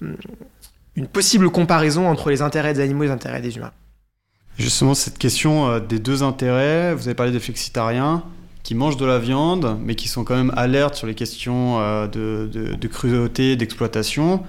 [0.00, 3.70] une possible comparaison entre les intérêts des animaux et les intérêts des humains.
[4.58, 8.24] Justement, cette question des deux intérêts, vous avez parlé des flexitariens
[8.62, 12.86] qui mangent de la viande, mais qui sont quand même alertes sur les questions de,
[12.88, 14.42] cruauté, d'exploitation.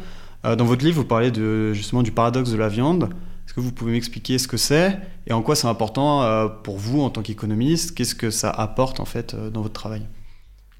[0.43, 1.31] dans votre livre, vous parlez
[1.73, 3.09] justement du paradoxe de la viande
[3.55, 7.01] que vous pouvez m'expliquer ce que c'est et en quoi c'est important euh, pour vous
[7.01, 10.01] en tant qu'économiste Qu'est-ce que ça apporte en fait euh, dans votre travail?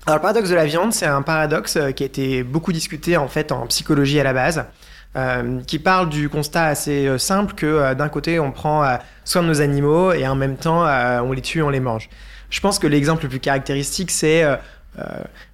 [0.06, 3.16] Alors le paradoxe de la viande, c'est un paradoxe euh, qui a été beaucoup discuté
[3.16, 4.66] en fait en psychologie à la base.
[5.66, 8.84] qui parle du constat assez simple que d'un côté on prend
[9.24, 10.84] soin de nos animaux et en même temps
[11.24, 12.10] on les tue, on les mange.
[12.50, 14.44] Je pense que l'exemple le plus caractéristique c'est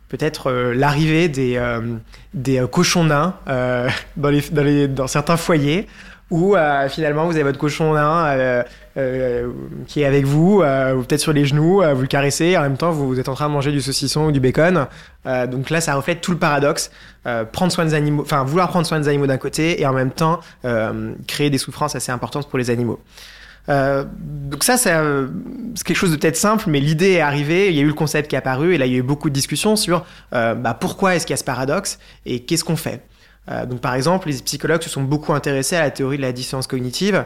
[0.10, 3.36] peut-être l'arrivée des, cochons nains
[4.18, 5.88] dans, certains foyers
[6.32, 6.56] ou
[6.89, 8.63] finalement vous avez votre cochon nain
[9.88, 12.78] qui est avec vous, ou peut-être sur les genoux, vous le caressez, et en même
[12.78, 14.88] temps vous, êtes en train de manger du saucisson ou du bacon.
[15.26, 16.91] donc là, ça reflète tout le paradoxe.
[17.52, 20.12] prendre soin des animaux, enfin vouloir prendre soin des animaux d'un côté et en même
[20.12, 20.39] temps
[21.28, 23.00] créer des souffrances assez importantes pour les animaux.
[23.70, 25.28] Euh, donc ça, euh,
[25.76, 27.94] c'est quelque chose de peut-être simple, mais l'idée est arrivée, il y a eu le
[27.94, 30.56] concept qui est apparu, et là, il y a eu beaucoup de discussions sur euh,
[30.56, 33.02] bah, pourquoi est-ce qu'il y a ce paradoxe et qu'est-ce qu'on fait?
[33.48, 36.68] Donc par exemple, les psychologues se sont beaucoup intéressés à la théorie de la dissonance
[36.68, 37.26] cognitive.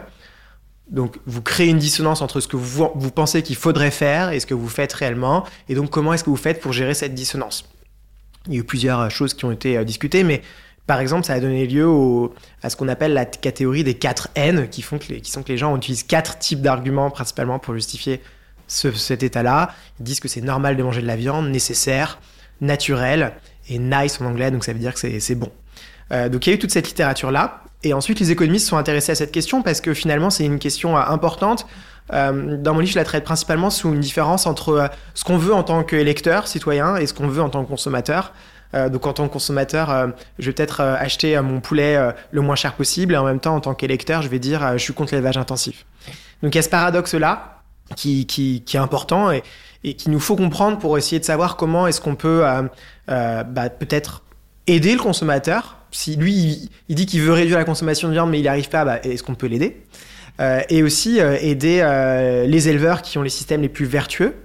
[0.90, 4.46] Donc vous créez une dissonance entre ce que vous, pensez qu'il faudrait faire et ce
[4.46, 7.68] que vous faites réellement, et donc comment est-ce que vous faites pour gérer cette dissonance?
[8.48, 10.44] Il y a eu plusieurs choses qui ont été discutées, mais
[10.86, 11.88] par exemple, ça a donné lieu
[12.62, 15.58] à ce qu'on appelle la catégorie des 4 N, qui, font qui sont que les
[15.58, 18.22] gens utilisent quatre types d'arguments principalement pour justifier
[18.68, 19.74] cet état-là.
[20.00, 22.20] Ils disent que c'est normal de manger de la viande, nécessaire,
[22.62, 23.34] naturel,
[23.68, 25.52] et nice en anglais, donc ça veut dire que c'est bon.
[26.12, 27.62] Euh, donc il y a eu toute cette littérature-là.
[27.84, 30.98] Et ensuite, les économistes sont intéressés à cette question parce que finalement, c'est une question
[30.98, 31.68] euh, importante.
[32.14, 35.54] Euh, dans mon livre, je la traite principalement sous une différence entre ce qu'on veut
[35.54, 38.34] en tant qu'électeur, citoyen, et ce qu'on veut en tant que consommateur.
[38.92, 41.98] Donc en tant que consommateur, je vais peut-être acheter mon poulet
[42.32, 44.84] le moins cher possible et en même temps en tant qu'électeur, je vais dire je
[44.84, 45.86] suis contre l'élevage intensif.
[46.44, 47.62] Donc il y a ce paradoxe-là
[47.96, 48.28] qui,
[48.74, 49.44] est important et,
[49.86, 52.44] et qu'il nous faut comprendre pour essayer de savoir comment est-ce qu'on peut
[53.08, 54.24] bah, peut-être
[54.68, 55.75] aider le consommateur.
[55.96, 58.70] Si lui, il, dit qu'il veut réduire la consommation de viande mais il n'y arrive
[58.70, 59.82] pas, bah, est-ce qu'on peut l'aider?
[60.70, 61.78] Et aussi aider
[62.46, 64.36] les éleveurs qui ont les systèmes les plus vertueux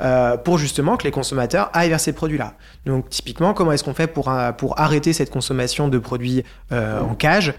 [0.00, 2.54] euh, pour justement que les consommateurs aillent vers ces produits-là.
[2.84, 7.14] Donc typiquement, comment est-ce qu'on fait pour, euh, arrêter cette consommation de produits euh, en
[7.14, 7.54] cage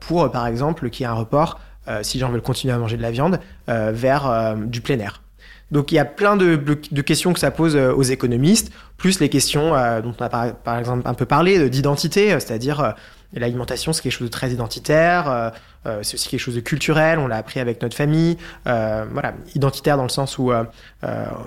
[0.00, 1.60] pour, par exemple, qu'il y ait un report,
[2.02, 5.22] si j'en veux continuer à manger de la viande, vers du plein air?
[5.70, 6.56] Donc il y a plein de,
[7.02, 9.70] questions que ça pose aux économistes, plus les questions
[10.02, 12.94] dont on a par, exemple un peu parlé d'identité, c'est-à-dire
[13.34, 15.52] l'alimentation c'est quelque chose de très identitaire,
[15.88, 18.36] euh, c'est aussi quelque chose de culturel, on l'a appris avec notre famille.
[18.66, 20.64] Euh, voilà, identitaire dans le sens où euh,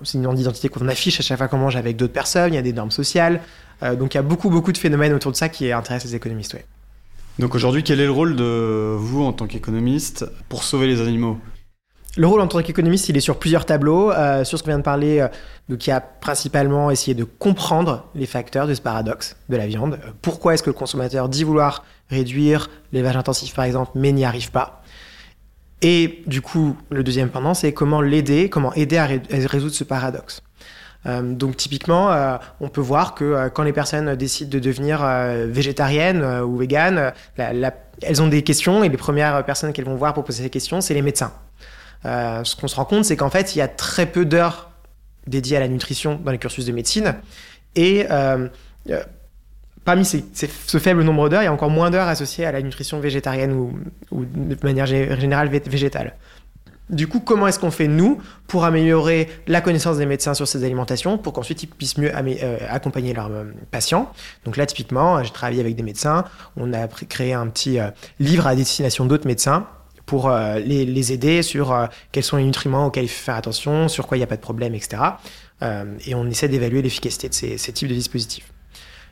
[0.04, 2.60] c'est une identité qu'on affiche à chaque fois qu'on mange avec d'autres personnes, il y
[2.60, 3.42] a des normes sociales.
[3.82, 6.58] donc il y a beaucoup, beaucoup de phénomènes autour de ça qui intéressent les économistes.
[7.40, 11.40] Donc aujourd'hui, quel est le rôle de vous en tant qu'économiste pour sauver les animaux?
[12.18, 14.12] Le rôle en tant qu'économiste, il est sur plusieurs tableaux.
[14.12, 15.28] Euh, sur ce qu'on vient de parler, euh,
[15.70, 19.66] donc il y a principalement essayer de comprendre les facteurs de ce paradoxe de la
[19.66, 19.94] viande.
[19.94, 24.26] Euh, pourquoi est-ce que le consommateur dit vouloir réduire l'élevage intensif, par exemple, mais n'y
[24.26, 24.84] arrive pas?
[25.82, 29.08] Et du coup, le deuxième pendant, c'est comment l'aider, comment aider à,
[29.48, 30.44] résoudre ce paradoxe.
[31.24, 32.16] donc typiquement,
[32.60, 35.04] on peut voir que quand les personnes décident de devenir
[35.48, 40.24] végétariennes ou véganes, elles ont des questions et les premières personnes qu'elles vont voir pour
[40.24, 41.32] poser ces questions, c'est les médecins.
[42.06, 44.72] Euh, ce qu'on se rend compte, c'est qu'en fait, il y a très peu d'heures
[45.28, 47.16] dédiées à la nutrition dans les cursus de médecine.
[47.76, 48.48] Et euh,
[48.90, 49.04] euh,
[49.86, 53.00] parmi ce faible nombre d'heures, il y a encore moins d'heures associées à la nutrition
[53.00, 56.16] végétarienne ou, de manière générale végétale.
[56.90, 60.66] Du coup, comment est-ce qu'on fait, nous, pour améliorer la connaissance des médecins sur ces
[60.66, 62.12] alimentations, pour qu'ensuite ils puissent mieux
[62.70, 63.32] accompagner leurs
[63.70, 64.12] patients?
[64.44, 66.26] Donc là, typiquement, j'ai travaillé avec des médecins,
[66.58, 67.80] on a créé un petit
[68.20, 69.68] livre à destination d'autres médecins
[70.12, 73.88] pour euh, les, aider sur euh, quels sont les nutriments auxquels il faut faire attention,
[73.88, 75.02] sur quoi il n'y a pas de problème, etc.
[75.62, 78.52] Euh, et on essaie d'évaluer l'efficacité de ces, types de dispositifs.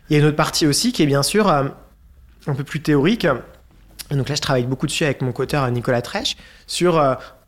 [0.09, 1.73] Il y a une autre partie aussi qui est bien sûr un
[2.53, 3.25] peu plus théorique.
[4.11, 6.35] donc là, je travaille beaucoup dessus avec mon coauteur Nicolas Trèche
[6.67, 7.01] sur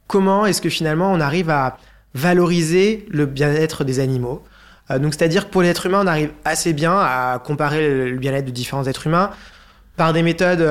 [0.07, 1.75] comment est-ce que finalement on arrive à
[2.13, 4.45] valoriser le bien-être des animaux.
[4.89, 8.51] donc c'est-à-dire que pour l'être humain, on arrive assez bien à comparer le bien-être de
[8.51, 9.31] différents êtres humains
[9.97, 10.65] par des méthodes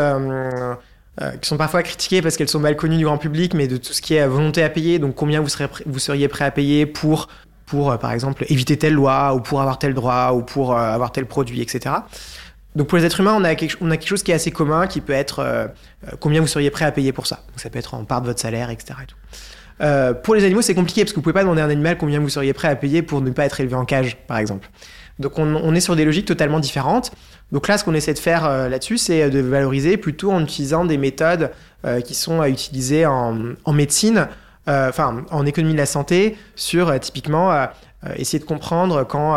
[1.20, 3.76] euh, qui sont parfois critiquées parce qu'elles sont mal connues du grand public, mais de
[3.76, 6.50] tout ce qui est volonté à payer, donc combien vous, serez, vous seriez prêt à
[6.50, 7.28] payer pour,
[7.66, 10.80] pour euh, par exemple, éviter telle loi, ou pour avoir tel droit, ou pour euh,
[10.80, 11.96] avoir tel produit, etc.
[12.76, 14.52] Donc pour les êtres humains, on a quelque, on a quelque chose qui est assez
[14.52, 15.72] commun, qui peut être
[16.20, 17.42] combien vous seriez prêt à payer pour ça.
[17.48, 18.94] Donc ça peut être en part de votre salaire, etc.
[20.22, 22.20] pour les animaux, c'est compliqué parce que vous pouvez pas demander à un animal combien
[22.20, 24.70] vous seriez prêt à payer pour ne pas être élevé en cage, par exemple.
[25.20, 27.12] Donc on, est sur des logiques totalement différentes.
[27.52, 30.84] Donc là, ce qu'on essaie de faire euh, là-dessus, c'est de valoriser plutôt en utilisant
[30.84, 31.50] des méthodes
[31.84, 34.28] euh, qui sont utilisées en, en médecine,
[34.68, 37.66] euh, enfin en économie de la santé, sur typiquement
[38.16, 39.36] essayer de comprendre quand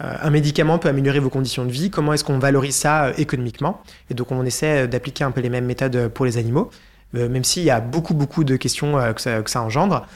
[0.00, 3.82] un médicament peut améliorer vos conditions de vie, comment est-ce qu'on valorise ça économiquement.
[4.10, 6.70] Et donc on essaie d'appliquer un peu les mêmes méthodes pour les animaux.
[7.12, 10.06] même s'il y a beaucoup beaucoup de questions que, ça, engendre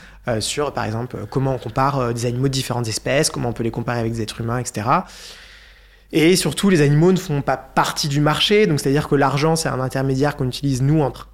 [0.40, 3.70] sur par exemple comment on compare des animaux de différentes espèces, comment on peut les
[3.70, 4.82] comparer avec des êtres humains, etc.
[6.16, 9.68] Et surtout, les animaux ne font pas partie du marché, donc c'est-à-dire que l'argent, c'est
[9.68, 11.28] un intermédiaire qu'on utilise nous entre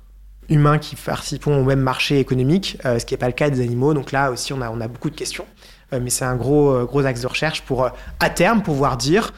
[0.48, 3.60] humains qui participons au même marché économique, euh, ce qui n'est pas le cas des
[3.60, 3.92] animaux.
[3.92, 5.44] Donc là aussi, on a, beaucoup de questions.
[5.92, 7.90] Euh, mais c'est un gros, euh, gros axe de recherche pour,
[8.20, 9.34] à terme, pouvoir dire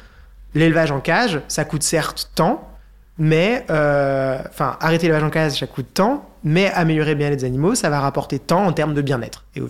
[0.55, 2.71] l'élevage en cage, ça coûte certes tant,
[3.19, 7.91] mais enfin arrêter l'élevage en cage, ça coûte tant, mais améliorer bien les animaux, ça
[7.91, 9.45] va rapporter tant en termes de bien-être.
[9.57, 9.63] Et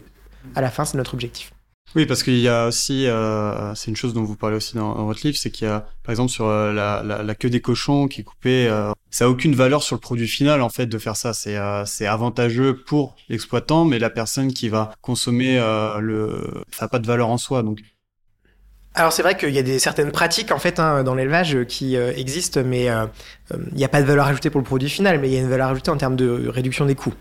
[0.55, 1.53] à la fin, c'est notre objectif.
[1.95, 5.05] Oui, parce qu'il y a aussi, euh, c'est une chose dont vous parlez aussi dans,
[5.05, 8.09] votre livre, c'est qu'il y a, par exemple, sur euh, la, la, queue des cochons
[8.09, 10.97] qui est coupée, euh, ça a aucune valeur sur le produit final en fait de
[10.97, 11.35] faire ça.
[11.35, 15.59] C'est euh, c'est avantageux pour l'exploitant, mais la personne qui va consommer
[16.01, 17.62] le, ça n'a pas de valeur en soi.
[17.62, 17.81] Donc
[18.95, 21.65] alors c'est vrai qu'il y a des certaines pratiques en fait hein, dans l'élevage euh,
[21.65, 23.07] qui euh, existent, mais euh,
[23.71, 25.41] il n'y a pas de valeur ajoutée pour le produit final, mais il y a
[25.41, 27.15] une valeur ajoutée en termes de réduction des coûts.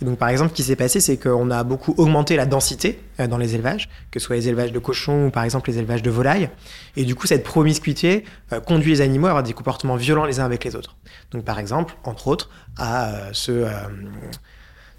[0.00, 3.00] Et donc par exemple, ce qui s'est passé, c'est qu'on a beaucoup augmenté la densité
[3.18, 6.02] dans les élevages, que ce soit les élevages de cochons ou par exemple les élevages
[6.02, 6.48] de volailles.
[6.96, 8.24] Et du coup, cette promiscuité
[8.66, 10.96] conduit les animaux à avoir des comportements violents les uns avec les autres.
[11.32, 13.64] Donc par exemple, entre autres, à se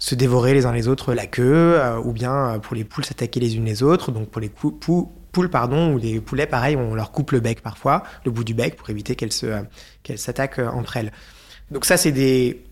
[0.00, 3.56] se dévorer les uns les autres la queue, ou bien pour les poules s'attaquer les
[3.56, 4.10] unes les autres.
[4.10, 7.60] Donc pour les poules, poules, pardon, ou les poulets, pareil, on leur coupe le bec
[7.62, 11.12] parfois, le bout du bec, pour éviter qu'elles s'attaquent euh, entre elles.
[11.70, 12.64] Donc ça, c'est des,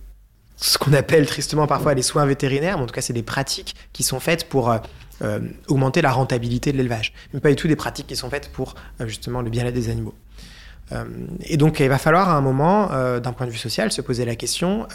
[0.56, 3.74] ce qu'on appelle tristement parfois les soins vétérinaires, mais en tout cas, c'est des pratiques
[3.92, 4.78] qui sont faites pour euh,
[5.22, 8.50] euh, augmenter la rentabilité de l'élevage, mais pas du tout des pratiques qui sont faites
[8.50, 10.14] pour justement le bien-être des animaux.
[11.40, 12.88] et donc, il va falloir à un moment,
[13.18, 14.86] d'un point de vue social, se poser la question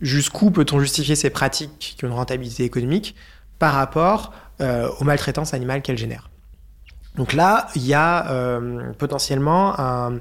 [0.00, 3.14] jusqu'où peut-on justifier ces pratiques qui ont une rentabilité économique
[3.60, 6.28] par rapport aux maltraitances animales qu'elles génèrent?
[7.16, 10.20] Donc là, il y a euh, potentiellement un,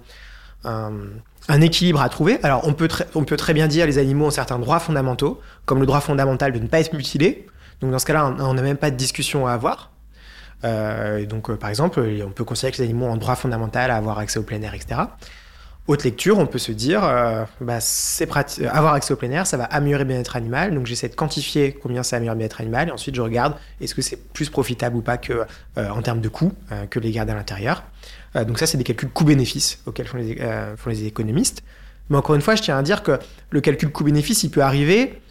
[1.61, 2.39] équilibre à trouver.
[2.43, 5.79] Alors, on peut, on peut très bien dire les animaux ont certains droits fondamentaux, comme
[5.79, 7.47] le droit fondamental de ne pas être mutilé.
[7.81, 9.91] Donc, dans ce cas-là, on n'a même pas de discussion à avoir.
[10.63, 13.91] Euh, donc, euh, par exemple, on peut considérer que les animaux ont un droit fondamental
[13.91, 15.01] à avoir accès au plein air, etc.
[15.85, 18.29] Haute lecture, on peut se dire, euh, bah, c'est
[18.67, 20.73] avoir accès au plein air, ça va améliorer le bien-être animal.
[20.73, 22.87] Donc j'essaie de quantifier combien ça améliore le bien-être animal.
[22.87, 25.33] Et ensuite, je regarde est-ce que c'est plus profitable ou pas que
[25.77, 27.83] euh, en termes de coûts euh, que les garder à l'intérieur.
[28.33, 30.37] donc ça, c'est des calculs coût-bénéfice auxquels font les,
[30.77, 31.63] font les économistes.
[32.09, 33.19] Mais encore une fois, je tiens à dire que
[33.49, 35.21] le calcul coût-bénéfice, il peut arriver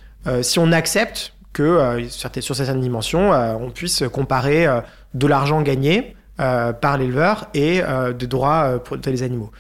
[0.43, 4.69] si on accepte que sur certaines dimensions, on puisse comparer
[5.15, 7.83] de l'argent gagné par l'éleveur et
[8.17, 9.51] des droits pour les animaux.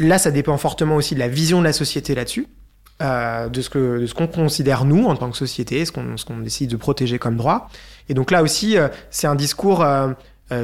[0.00, 2.48] Là, ça dépend fortement aussi de la vision de la société là-dessus,
[3.02, 6.16] euh, de ce que de ce qu'on considère nous en tant que société, ce qu'on
[6.16, 7.68] ce qu'on décide de protéger comme droit.
[8.08, 10.08] Et donc là aussi, euh, c'est un discours euh,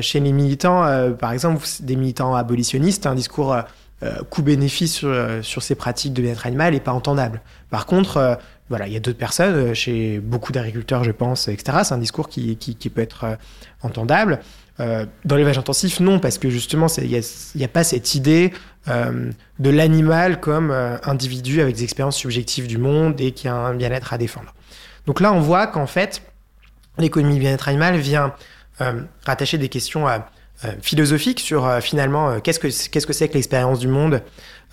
[0.00, 0.84] chez les militants,
[1.16, 3.56] par exemple, des militants abolitionnistes, un discours
[4.30, 7.40] coût-bénéfice sur, sur ces pratiques de bien-être animal n'est pas entendable.
[7.70, 8.36] Par contre,
[8.68, 11.78] voilà, il y a d'autres personnes, chez beaucoup d'agriculteurs, je pense, etc.
[11.84, 13.38] C'est un discours qui, qui peut être
[13.80, 14.40] entendable.
[14.78, 17.22] Euh, dans l'élevage intensif, non, parce que justement, il
[17.54, 18.52] n'y a, pas cette idée
[18.88, 23.54] euh, de l'animal comme euh, individu avec des expériences subjectives du monde et qui a
[23.54, 24.54] un bien-être à défendre.
[25.06, 26.22] Donc là, on voit qu'en fait,
[26.98, 28.34] l'économie du bien-être animal vient
[29.24, 30.06] rattacher des questions
[30.82, 34.20] philosophiques sur finalement qu'est-ce que qu'est-ce que c'est que l'expérience du monde,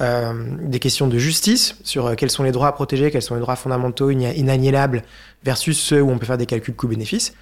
[0.01, 3.55] des questions de justice sur quels sont les droits à protéger, quels sont les droits
[3.55, 5.03] fondamentaux inaliénables
[5.45, 7.33] versus ceux où on peut faire des calculs coût-bénéfice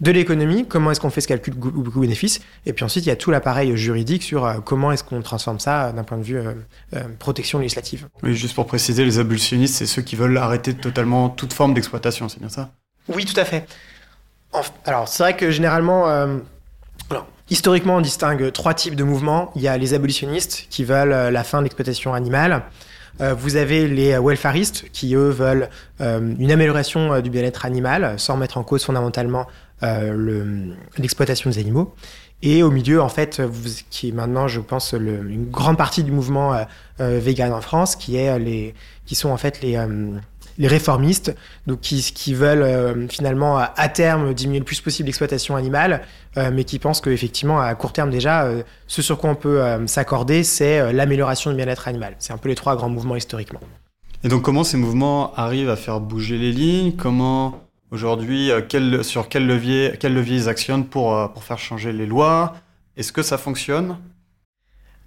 [0.00, 3.16] de l'économie, comment est-ce qu'on fait ce calcul coût-bénéfice, et puis ensuite il y a
[3.16, 6.38] tout l'appareil juridique sur euh, comment est-ce qu'on transforme ça euh, d'un point de vue
[6.38, 8.06] euh, protection législative.
[8.22, 12.28] Oui, juste pour préciser, les abolitionnistes, c'est ceux qui veulent arrêter totalement toute forme d'exploitation,
[12.28, 12.70] c'est bien ça?
[13.08, 13.66] Oui, tout à fait.
[14.84, 16.06] alors c'est vrai que généralement,
[17.50, 19.50] historiquement on distingue trois types de mouvements.
[19.56, 22.62] Il y a les abolitionnistes qui veulent la fin de l'exploitation animale.
[23.18, 28.62] vous avez les welfaristes qui, eux, veulent une amélioration du bien-être animal sans mettre en
[28.62, 29.46] cause fondamentalement
[29.82, 31.94] euh, l'exploitation des animaux.
[32.42, 33.42] Et au milieu, en fait,
[33.90, 36.64] qui est maintenant, je pense, une grande partie du mouvement euh,
[37.00, 38.74] euh, vegan en France, qui est les,
[39.06, 39.78] qui sont en fait les
[40.60, 41.36] les réformistes,
[41.68, 46.02] donc qui, qui veulent finalement à, terme diminuer le plus possible l'exploitation animale,
[46.36, 48.50] mais qui pensent qu'effectivement à court terme déjà,
[48.88, 52.16] ce sur quoi on peut s'accorder, c'est l'amélioration du bien-être animal.
[52.18, 53.60] C'est un peu les trois grands mouvements historiquement.
[54.24, 56.96] Et donc comment ces mouvements arrivent à faire bouger les lignes?
[56.96, 61.92] Comment Aujourd'hui, euh, sur quel levier, quel levier ils actionnent pour, euh, pour faire changer
[61.92, 62.54] les lois?
[62.98, 63.96] Est-ce que ça fonctionne?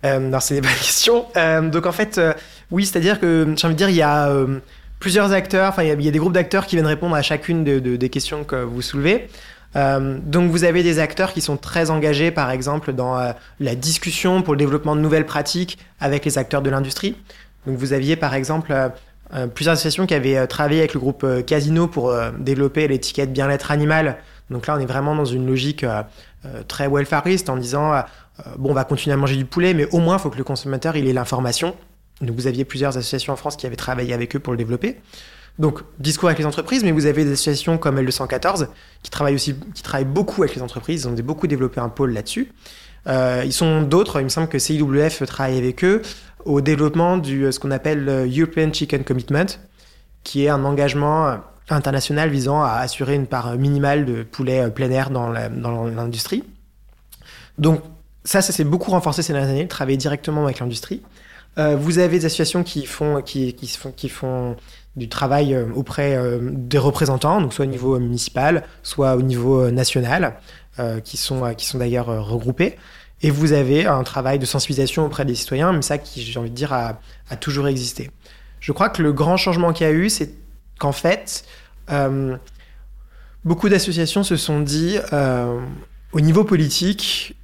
[0.04, 1.26] Euh, c'est une bonne question.
[1.38, 2.20] Euh, donc en fait,
[2.72, 4.34] oui, c'est-à-dire que j'ai envie de dire, il y a
[5.00, 7.80] plusieurs acteurs, enfin il y, a des groupes d'acteurs qui viennent répondre à chacune de,
[7.80, 9.28] des questions que vous soulevez.
[9.76, 14.54] donc vous avez des acteurs qui sont très engagés, par exemple, dans la discussion pour
[14.54, 17.15] le développement de nouvelles pratiques avec les acteurs de l'industrie.
[17.67, 18.74] Donc vous aviez par exemple
[19.34, 23.32] euh, plusieurs associations qui avaient euh, travaillé avec le groupe euh, Casino pour développer l'étiquette
[23.32, 24.17] bien-être animal.
[24.50, 25.86] Donc là, on est vraiment dans une logique
[26.67, 28.04] très welfariste en disant
[28.58, 30.44] bon, on va continuer à manger du poulet, mais au moins, il faut que le
[30.44, 31.74] consommateur ait l'information.
[32.20, 35.00] Donc vous aviez plusieurs associations en France qui avaient travaillé avec eux pour le développer.
[35.58, 38.67] Donc discours avec les entreprises, mais vous avez des associations comme L214
[39.04, 41.04] qui travaillent aussi, qui travaillent beaucoup avec les entreprises.
[41.04, 42.52] Ils ont beaucoup développé un pôle là-dessus.
[43.08, 46.02] Ils sont d'autres, il me semble que CIWF travaille avec eux
[46.45, 49.58] au développement du ce qu'on appelle European Chicken Commitment,
[50.23, 51.38] qui est un engagement
[51.69, 56.43] international visant à assurer une part minimale de poulet plein air dans l'industrie.
[57.58, 57.82] Donc
[58.23, 61.01] ça, ça s'est beaucoup renforcé ces dernières années, travailler directement avec l'industrie.
[61.58, 64.56] Euh, vous avez des associations qui font, qui, qui, font, qui font
[64.95, 69.69] du travail euh, auprès euh, des représentants, donc soit au niveau municipal, soit au niveau
[69.71, 70.36] national,
[71.04, 72.75] qui sont, qui sont d'ailleurs regroupés.
[73.23, 76.49] Et vous avez un travail de sensibilisation auprès des citoyens, mais ça qui, j'ai envie
[76.49, 76.99] de dire, a,
[77.39, 78.10] toujours existé.
[78.60, 80.34] Je crois que le grand changement qu'il y a eu, c'est
[80.79, 81.45] qu'en fait,
[83.45, 84.97] beaucoup d'associations se sont dit,
[86.13, 87.36] au niveau politique,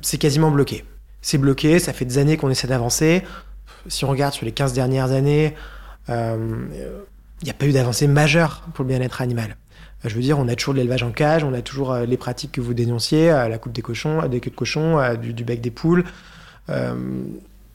[0.00, 0.84] c'est quasiment bloqué
[1.22, 3.22] c'est bloqué, ça fait des années qu'on essaie d'avancer.
[3.86, 5.54] Si on regarde sur les 15 dernières années,
[6.08, 6.66] il euh,
[7.42, 9.56] n'y a pas eu d'avancée majeure pour le bien-être animal.
[10.04, 12.52] Je veux dire, on a toujours l'élevage en cage, on a toujours euh, les pratiques
[12.52, 16.04] que vous dénonciez, la coupe des cochons, des queues de cochons, du, bec des poules.
[16.70, 16.94] Euh,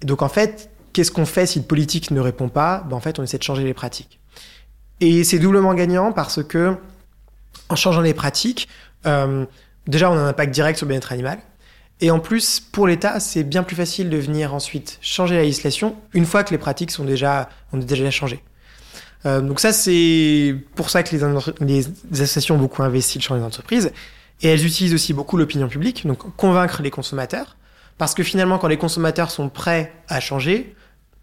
[0.01, 2.83] donc en fait, qu'est-ce qu'on fait si le politique ne répond pas?
[2.89, 4.19] Ben, En fait, on essaie de changer les pratiques.
[5.01, 6.75] Et c'est doublement gagnant parce que,
[7.69, 8.69] en changeant les pratiques,
[9.03, 11.39] déjà, on a un impact direct sur le bien-être animal.
[12.01, 15.95] Et en plus, pour l'État, c'est bien plus facile de venir ensuite changer la législation
[16.13, 18.43] une fois que les pratiques sont déjà, ont déjà changé.
[19.25, 21.15] Euh, donc ça, c'est pour ça que
[21.61, 23.91] les, associations ont beaucoup investi dans les entreprises.
[24.41, 27.55] Et elles utilisent aussi beaucoup l'opinion publique, donc convaincre les consommateurs.
[27.97, 30.75] Parce que finalement, quand les consommateurs sont prêts à changer,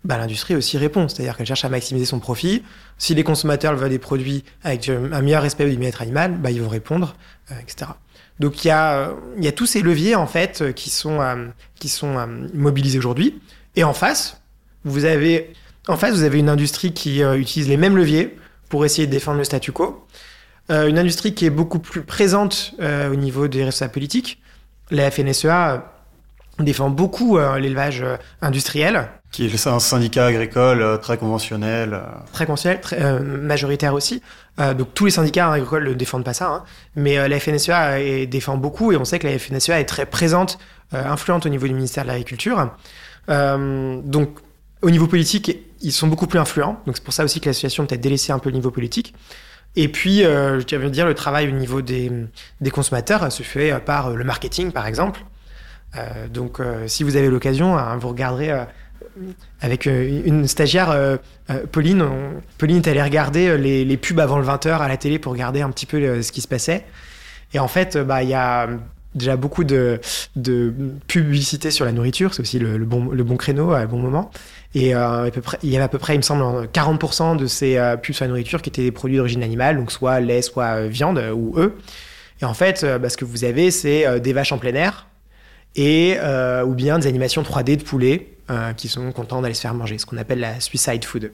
[0.04, 1.08] bah, l'industrie aussi répond.
[1.08, 2.62] C'est-à-dire qu'elle cherche à maximiser son profit.
[2.98, 6.62] Si les consommateurs veulent des produits avec un meilleur respect du bien-être animal, bah, ils
[6.62, 7.14] vont répondre,
[7.50, 7.92] euh, etc.
[8.40, 9.12] Donc il y a,
[9.54, 11.20] tous ces leviers en fait qui sont,
[11.76, 13.40] qui sont euh, mobilisés aujourd'hui.
[13.76, 14.40] Et en face,
[14.84, 15.52] vous avez,
[15.88, 18.36] en face, vous avez une industrie qui utilise les mêmes leviers
[18.68, 20.06] pour essayer de défendre le statu quo.
[20.70, 24.40] une industrie qui est beaucoup plus présente au niveau des responsables politiques.
[24.90, 25.84] La FNSEA
[26.58, 28.04] défend beaucoup l'élevage
[28.40, 29.08] industriel.
[29.32, 32.00] Qui est un syndicat agricole très conventionnel.
[32.32, 34.22] Très conventionnel, très, majoritaire aussi.
[34.60, 36.64] Euh, donc tous les syndicats agricoles ne défendent pas ça, hein.
[36.94, 40.58] mais euh, la FNSEA défend beaucoup et on sait que la FNSEA est très présente,
[40.92, 42.70] euh, influente au niveau du ministère de l'Agriculture.
[43.28, 44.38] donc
[44.82, 46.80] au niveau politique, ils sont beaucoup plus influents.
[46.86, 49.14] Donc c'est pour ça aussi que l'association peut-être délaissé un peu le niveau politique.
[49.74, 52.10] Et puis, je tiens à dire, le travail au niveau des,
[52.70, 55.24] consommateurs se fait par le marketing, par exemple.
[56.28, 58.52] donc, si vous avez l'occasion, hein, vous regarderez
[59.60, 61.16] avec euh, une stagiaire, euh,
[61.50, 62.04] euh, Pauline.
[62.58, 65.70] Pauline est allée regarder les, pubs avant le 20h à la télé pour regarder un
[65.70, 66.84] petit peu ce qui se passait.
[67.54, 68.68] Et en fait, bah, il y a
[69.14, 70.00] déjà beaucoup de,
[71.06, 72.34] publicité sur la nourriture.
[72.34, 74.30] C'est aussi le, bon, le bon créneau à bon moment.
[74.74, 78.24] Et il y avait à peu près, il me semble, 40% de ces pubs sur
[78.24, 81.72] la nourriture qui étaient des produits d'origine animale, donc soit lait, soit viande ou œufs.
[82.40, 85.08] Et en fait, bah, ce que vous avez, c'est des vaches en plein air
[85.76, 86.16] et
[86.64, 89.98] ou bien des animations 3D de poulet euh, qui sont contents d'aller se faire manger,
[89.98, 91.30] ce qu'on appelle la suicide food.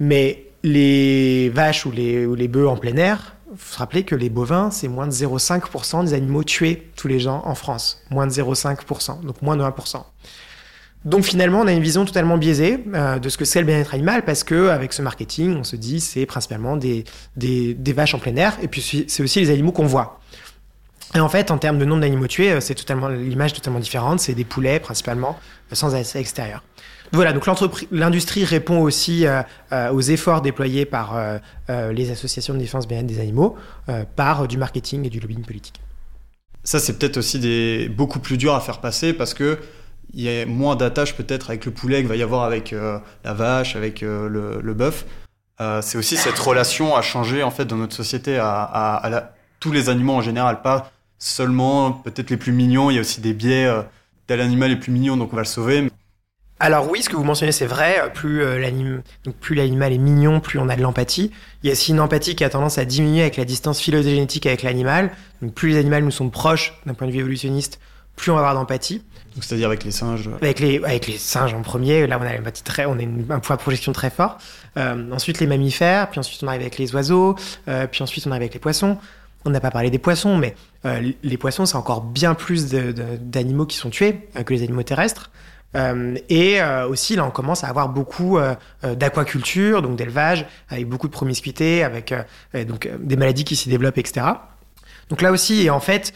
[0.00, 4.14] Mais les vaches ou les, ou bœufs en plein air, il faut se rappeler que
[4.14, 8.02] les bovins, c'est moins de 0,5% des animaux tués tous les ans en France.
[8.10, 10.02] Moins de 0,5%, donc moins de 1%.
[11.04, 13.94] Donc finalement, on a une vision totalement biaisée euh, de ce que c'est le bien-être
[13.94, 17.04] animal parce que avec ce marketing, on se dit c'est principalement des,
[17.36, 20.20] des, vaches en plein air et puis c'est aussi les animaux qu'on voit.
[21.14, 24.20] Et en fait, en termes de nombre d'animaux tués, euh, c'est totalement l'image totalement différente.
[24.20, 25.38] C'est des poulets principalement,
[25.72, 26.62] euh, sans essai extérieur.
[27.12, 27.46] Voilà, donc
[27.90, 29.24] l'industrie répond aussi
[29.92, 31.18] aux efforts déployés par
[31.70, 33.56] les associations de défense bien-être des animaux,
[34.14, 35.80] par du marketing et du lobbying politique.
[36.64, 39.58] Ça, c'est peut-être aussi beaucoup plus dur à faire passer parce que
[40.14, 43.34] il y a moins d'attaches peut-être avec le poulet qu'il va y avoir avec la
[43.34, 45.04] vache, avec le, le bœuf.
[45.82, 50.14] c'est aussi cette relation à changer en fait dans notre société à, tous les animaux
[50.14, 52.90] en général, pas seulement peut-être les plus mignons.
[52.90, 53.66] Il y a aussi des biais.
[53.66, 53.82] Euh,
[54.26, 55.88] tel animal est plus mignon, donc on va le sauver.
[56.60, 58.10] Alors oui, ce que vous mentionnez, c'est vrai.
[58.14, 61.30] Plus euh, l'animal est mignon, plus on a de l'empathie.
[61.62, 64.46] Il y a aussi une empathie qui a tendance à diminuer avec la distance phylogénétique
[64.46, 65.12] avec l'animal.
[65.40, 67.80] Donc plus les animaux nous sont proches d'un point de vue évolutionniste,
[68.16, 69.02] plus on va avoir d'empathie.
[69.40, 72.44] C'est-à-dire avec les singes avec les, avec les singes en premier, là on a, une
[72.64, 74.38] très, on a un point de projection très fort.
[74.76, 78.42] Euh, ensuite les mammifères, puis ensuite on arrive avec les oiseaux, puis ensuite on arrive
[78.42, 78.98] avec les poissons.
[79.44, 83.66] On n'a pas parlé des poissons, mais euh, les poissons, c'est encore bien plus d'animaux
[83.66, 85.30] qui sont tués euh, que les animaux terrestres.
[85.76, 88.38] Euh, et aussi, là, on commence à avoir beaucoup
[88.82, 92.14] d'aquaculture, donc d'élevage, avec beaucoup de promiscuité, avec
[92.54, 94.26] donc des maladies qui s'y développent, etc.
[95.10, 96.14] Donc là aussi, et en fait,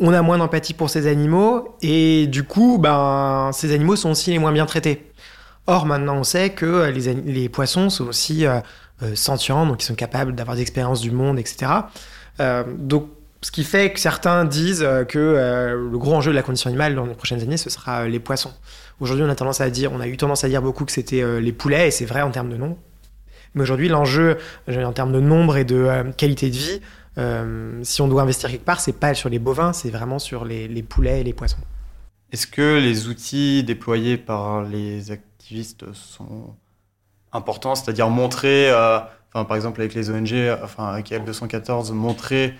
[0.00, 4.30] on a moins d'empathie pour ces animaux, et du coup, ben, ces animaux sont aussi
[4.30, 5.12] les moins bien traités.
[5.66, 8.44] Or, maintenant, on sait que les, les poissons sont aussi
[9.14, 11.70] sentients, donc ils sont capables d'avoir des expériences du monde, etc.
[12.78, 13.08] donc,
[13.42, 16.68] ce qui fait que certains disent euh, que euh, le gros enjeu de la condition
[16.68, 18.52] animale dans les prochaines années, ce sera euh, les poissons.
[19.00, 21.40] Aujourd'hui, on a tendance à dire, on a eu tendance à dire beaucoup que c'était
[21.40, 22.76] les poulets, et c'est vrai en termes de nom.
[23.54, 24.36] Mais aujourd'hui, l'enjeu
[24.68, 26.80] en termes de nombre et de qualité de vie,
[27.16, 30.82] si on doit investir quelque part, c'est pas sur les bovins, c'est vraiment sur les,
[30.82, 31.58] poulets et les poissons.
[32.32, 36.54] Est-ce que les outils déployés par les activistes sont
[37.32, 40.32] importants, c'est-à-dire montrer, enfin, par exemple avec les ONG,
[40.78, 42.54] avec L214, montrer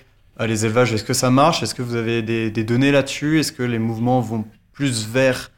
[0.46, 1.62] les élevages, est-ce que ça marche?
[1.62, 3.40] Est-ce que vous avez des, données là-dessus?
[3.40, 5.50] Est-ce que les mouvements vont plus vers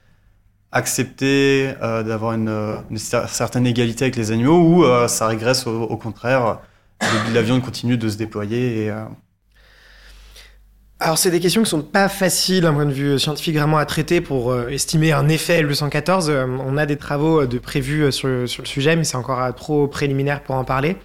[0.73, 6.61] accepter euh, d'avoir une, certaine égalité avec les animaux ou euh, ça régresse au, contraire?
[7.33, 9.05] La viande continue de se déployer euh,
[11.01, 13.85] alors, c'est des questions qui sont pas faciles d'un point de vue scientifique vraiment à
[13.85, 16.31] traiter pour estimer un effet L214.
[16.65, 20.55] on a des travaux de prévus sur, le sujet, mais c'est encore trop préliminaire pour
[20.55, 20.97] en parler.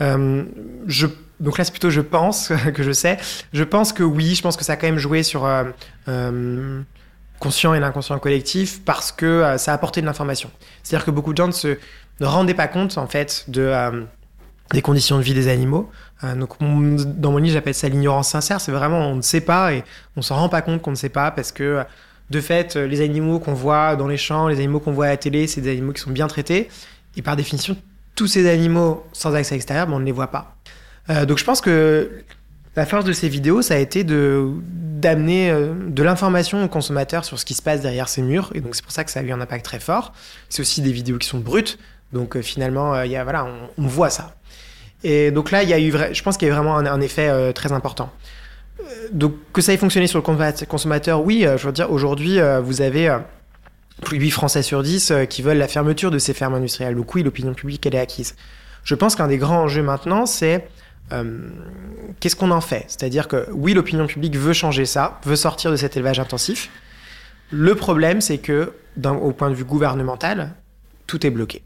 [0.00, 3.18] donc là, c'est plutôt je pense que je sais.
[3.52, 5.64] Je pense que oui, je pense que ça a quand même joué sur euh,
[6.08, 6.82] euh
[7.44, 10.50] conscient et l'inconscient collectif parce que euh, ça a apporté de l'information.
[10.82, 11.78] C'est-à-dire que beaucoup de gens ne se
[12.20, 14.02] rendaient pas compte en fait de euh,
[14.74, 15.90] des conditions de vie des animaux.
[16.22, 18.60] donc dans mon livre, j'appelle ça l'ignorance sincère.
[18.60, 19.84] C'est vraiment on ne sait pas et
[20.16, 21.84] on s'en rend pas compte qu'on ne sait pas parce que
[22.30, 25.16] de fait, les animaux qu'on voit dans les champs, les animaux qu'on voit à la
[25.16, 26.68] télé, c'est des animaux qui sont bien traités.
[27.16, 27.76] Et par définition,
[28.14, 30.56] tous ces animaux sans accès extérieur, ben, on ne les voit pas.
[31.10, 32.24] Euh, donc je pense que
[32.76, 37.26] la force de ces vidéos, ça a été de d'amener euh, de l'information aux consommateurs
[37.26, 38.50] sur ce qui se passe derrière ces murs.
[38.54, 40.14] Et donc c'est pour ça que ça a eu un impact très fort.
[40.48, 41.78] C'est aussi des vidéos qui sont brutes.
[42.12, 43.46] Donc euh, finalement, il y a, voilà,
[43.76, 44.34] on, voit ça.
[45.04, 47.00] Et donc là, il y a eu, je pense qu'il y a eu vraiment un,
[47.00, 48.10] effet très important.
[49.12, 51.46] Donc que ça ait fonctionné sur le consommateur, oui.
[51.56, 53.16] je veux dire, aujourd'hui, vous avez
[54.02, 56.96] plus 8 Français sur 10 qui veulent la fermeture de ces fermes industrielles.
[56.96, 58.34] Donc oui, l'opinion publique, elle est acquise.
[58.82, 60.66] Je pense qu'un des grands enjeux maintenant, c'est
[61.12, 61.48] euh,
[62.20, 62.84] qu'est-ce qu'on en fait?
[62.88, 66.70] C'est-à-dire que oui, l'opinion publique veut changer ça, veut sortir de cet élevage intensif.
[67.50, 68.72] Le problème, c'est que,
[69.04, 70.54] au point de vue gouvernemental,
[71.06, 71.62] tout est bloqué.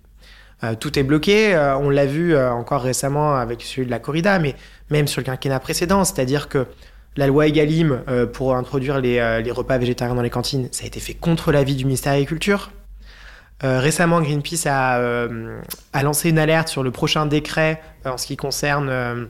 [0.64, 1.54] Euh, tout est bloqué.
[1.54, 4.54] Euh, on l'a vu encore récemment avec celui de la corrida, mais
[4.90, 6.66] même sur le quinquennat précédent, c'est-à-dire que
[7.16, 8.02] la loi Egalim
[8.32, 11.84] pour introduire les, repas végétariens dans les cantines, ça a été fait contre l'avis du
[11.84, 12.70] ministère de l'Agriculture.
[13.62, 15.26] récemment, Greenpeace a,
[15.92, 19.28] a, lancé une alerte sur le prochain décret en ce qui concerne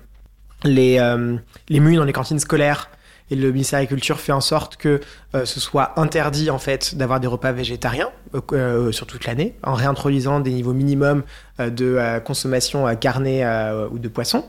[0.64, 1.36] les, euh,
[1.68, 2.90] les dans les cantines scolaires.
[3.30, 5.00] Et le ministère de l'Agriculture fait en sorte que
[5.34, 8.10] euh, ce soit interdit en fait d'avoir des repas végétariens
[8.52, 11.22] euh, sur toute l'année, en réintroduisant des niveaux minimums
[11.58, 13.44] de consommation carnée
[13.90, 14.44] ou de poisson.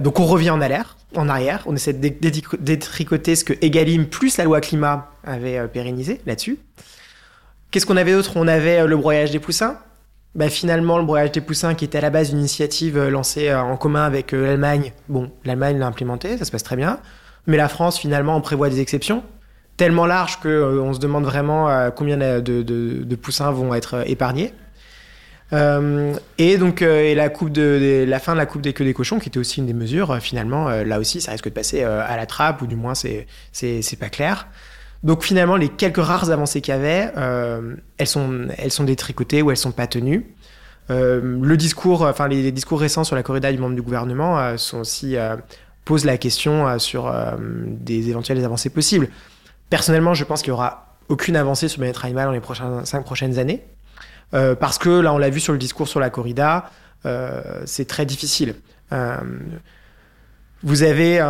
[0.00, 2.08] donc on revient en alerte, en arrière, on essaie de
[2.58, 6.58] détricoter ce que Egalim plus la loi climat avait pérennisé là-dessus.
[7.70, 8.32] Qu'est-ce qu'on avait d'autre?
[8.36, 9.76] On avait le broyage des poussins,
[10.34, 13.48] bah, finalement, le broyage des poussins, qui était à la base une initiative euh, lancée
[13.48, 17.00] euh, en commun avec euh, l'Allemagne, bon, l'Allemagne l'a implémenté, ça se passe très bien.
[17.46, 19.22] Mais la France, finalement, on prévoit des exceptions,
[19.76, 24.52] tellement larges qu'on on se demande vraiment combien de, poussins vont être épargnés.
[25.52, 29.38] et donc, la, coupe la fin de la coupe des queues des cochons, qui était
[29.38, 32.66] aussi une des mesures, finalement, là aussi, ça risque de passer à la trappe, ou
[32.66, 33.26] du moins, c'est,
[33.98, 34.46] pas clair.
[35.02, 39.56] Donc finalement, les quelques rares avancées qu'il y avait, euh, elles, sont, détricotées ou elles
[39.56, 40.26] sont pas tenues.
[40.90, 44.56] Euh, le discours, enfin les, discours récents sur la corrida du membre du gouvernement euh,
[44.56, 45.16] sont aussi
[45.84, 47.12] posent la question sur
[47.66, 49.08] des éventuelles avancées possibles.
[49.68, 53.04] Personnellement, je pense qu'il y aura aucune avancée sur bien-être animal dans les prochaines, cinq
[53.04, 53.64] prochaines années,
[54.30, 56.70] parce que là, on l'a vu sur le discours sur la corrida,
[57.64, 58.54] c'est très difficile.
[60.62, 61.20] vous avez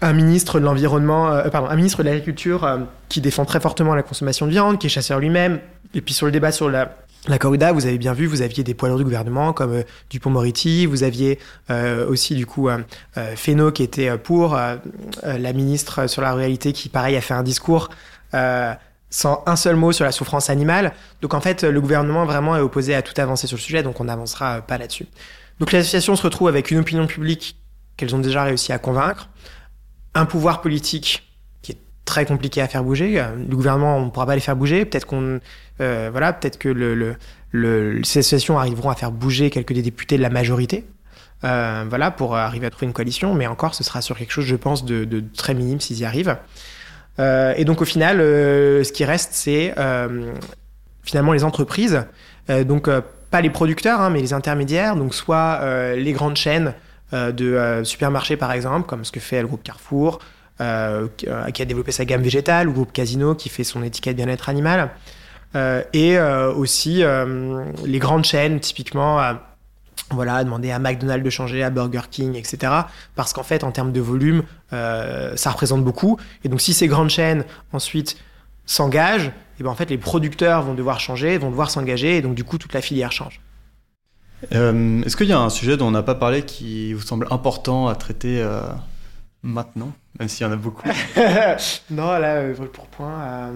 [0.00, 2.78] un ministre de l'environnement, euh, pardon, un ministre de l'agriculture euh,
[3.08, 5.60] qui défend très fortement la consommation de viande, qui est chasseur lui-même.
[5.94, 6.94] Et puis sur le débat sur la,
[7.28, 9.82] la corrida, vous avez bien vu, vous aviez des poids lourds du gouvernement comme euh,
[10.10, 11.38] Dupont-Moretti, vous aviez
[12.08, 12.68] aussi du coup
[13.36, 17.90] Fesneau qui était pour, la ministre sur la réalité qui pareil a fait un discours
[19.10, 20.92] sans un seul mot sur la souffrance animale.
[21.22, 24.00] Donc en fait, le gouvernement vraiment est opposé à toute avancée sur le sujet, donc
[24.00, 25.06] on n'avancera pas là-dessus.
[25.60, 27.56] Donc l'association se retrouve avec une opinion publique
[27.96, 29.28] qu'elles ont déjà réussi à convaincre,
[30.14, 31.27] un pouvoir politique
[32.08, 33.22] très compliqué à faire bouger.
[33.36, 34.86] Le gouvernement, on ne pourra pas les faire bouger.
[34.86, 35.40] Peut-être qu'on,
[35.80, 37.16] euh, voilà, peut-être que le,
[38.02, 40.86] ces associations arriveront à faire bouger quelques des députés de la majorité.
[41.44, 44.46] Euh, voilà, pour arriver à trouver une coalition, mais encore, ce sera sur quelque chose,
[44.46, 46.36] je pense, de, très minime s'ils y arrivent.
[47.18, 49.74] Euh, et donc, au final, ce qui reste, c'est
[51.02, 52.06] finalement les entreprises,
[52.64, 52.88] donc
[53.30, 55.60] pas les producteurs, hein, mais les intermédiaires, donc soit
[55.94, 56.72] les grandes chaînes
[57.14, 60.18] euh, de euh, supermarchés, par exemple, comme ce que fait le groupe Carrefour,
[60.60, 64.16] euh, qui a développé sa gamme végétale, ou le groupe Casino, qui fait son étiquette
[64.16, 64.90] bien-être animal.
[65.92, 66.18] et
[66.56, 67.02] aussi
[67.84, 69.20] les grandes chaînes, typiquement
[70.10, 72.72] voilà, demander à McDonald's de changer, à Burger King, etc.
[73.14, 76.18] Parce qu'en fait, en termes de volume, ça représente beaucoup.
[76.44, 78.16] Et donc, si ces grandes chaînes ensuite
[78.66, 82.34] s'engagent, et ben en fait, les producteurs vont devoir changer, vont devoir s'engager, et donc
[82.34, 83.40] du coup, toute la filière change.
[84.50, 87.88] Est-ce qu'il y a un sujet dont on n'a pas parlé qui vous semble important
[87.88, 88.44] à traiter
[89.42, 90.86] maintenant, même s'il y en a beaucoup
[91.90, 93.52] Non, là, pour point.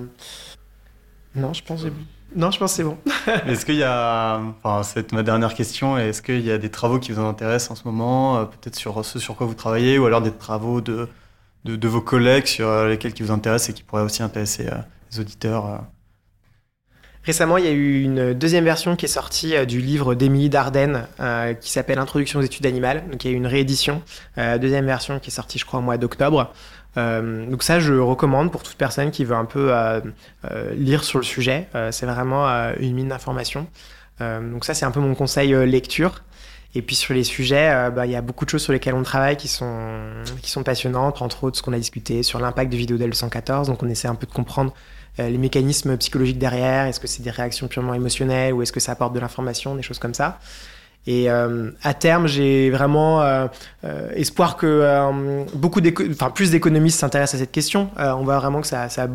[1.35, 1.91] Non, je pense que
[2.35, 2.97] non, je pense c'est bon.
[3.47, 6.99] est-ce qu'il y a, enfin, c'est ma dernière question, est-ce qu'il y a des travaux
[6.99, 10.07] qui vous intéressent en ce moment, euh, peut-être sur ce sur quoi vous travaillez, ou
[10.07, 11.09] alors des travaux de,
[11.64, 14.76] de, vos collègues sur euh, lesquels qui vous intéressent et qui pourraient aussi intéresser euh,
[15.11, 15.83] les auditeurs
[17.25, 21.07] Récemment, il y a eu une deuxième version qui est sortie du livre d'Émilie Dardenne
[21.61, 23.05] qui s'appelle Introduction aux études animales.
[23.11, 24.03] Donc il y a eu une réédition,
[24.37, 26.53] deuxième version qui est sortie, je crois, au mois d'octobre.
[26.97, 30.01] Euh, donc ça, je recommande pour toute personne qui veut un peu euh,
[30.51, 31.68] euh, lire sur le sujet.
[31.91, 32.47] c'est vraiment
[32.79, 33.66] une mine d'informations.
[34.20, 36.23] donc ça, c'est un peu mon conseil lecture.
[36.75, 39.03] Et puis sur les sujets, bah, il y a beaucoup de choses sur lesquelles on
[39.03, 40.01] travaille qui sont,
[40.41, 43.68] qui sont passionnantes, entre autres ce qu'on a discuté sur l'impact du vidéo del 114.
[43.68, 44.73] Donc on essaie un peu de comprendre
[45.19, 46.87] les mécanismes psychologiques derrière.
[46.87, 49.83] Est-ce que c'est des réactions purement émotionnelles ou est-ce que ça apporte de l'information, des
[49.83, 50.39] choses comme ça.
[51.07, 53.47] Et euh, à terme, j'ai vraiment euh,
[53.85, 57.91] euh, espoir que beaucoup enfin plus d'économistes s'intéressent à cette question.
[57.97, 59.09] on voit vraiment que ça, ça,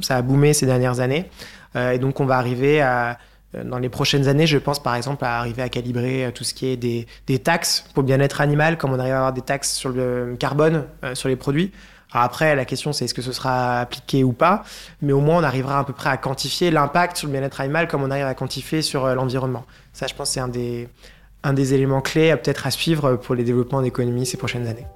[0.00, 1.28] ça, a boomé ces dernières années,
[1.76, 3.18] et donc on va arriver à
[3.64, 6.68] dans les prochaines années, je pense par exemple à arriver à calibrer tout ce qui
[6.68, 9.90] est des, des taxes pour bien-être animal, comme on arrive à avoir des taxes sur
[9.90, 11.70] le carbone sur les produits.
[12.12, 14.64] Alors après, la question c'est est-ce que ce sera appliqué ou pas,
[15.00, 17.88] mais au moins on arrivera à peu près à quantifier l'impact sur le bien-être animal
[17.88, 19.64] comme on arrive à quantifier sur l'environnement.
[19.92, 20.88] Ça, je pense, c'est un des,
[21.42, 24.86] un des éléments clés à peut-être à suivre pour les développements d'économie ces prochaines années.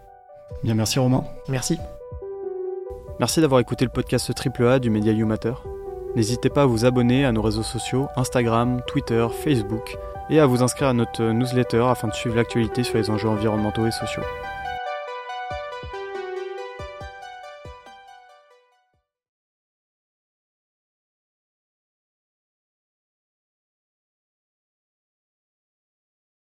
[0.63, 1.25] Bien, merci Romain.
[1.49, 1.79] Merci.
[3.19, 5.55] Merci d'avoir écouté le podcast AAA du Media Matter.
[6.15, 9.97] N'hésitez pas à vous abonner à nos réseaux sociaux Instagram, Twitter, Facebook
[10.31, 13.87] et à vous inscrire à notre newsletter afin de suivre l'actualité sur les enjeux environnementaux
[13.87, 14.23] et sociaux.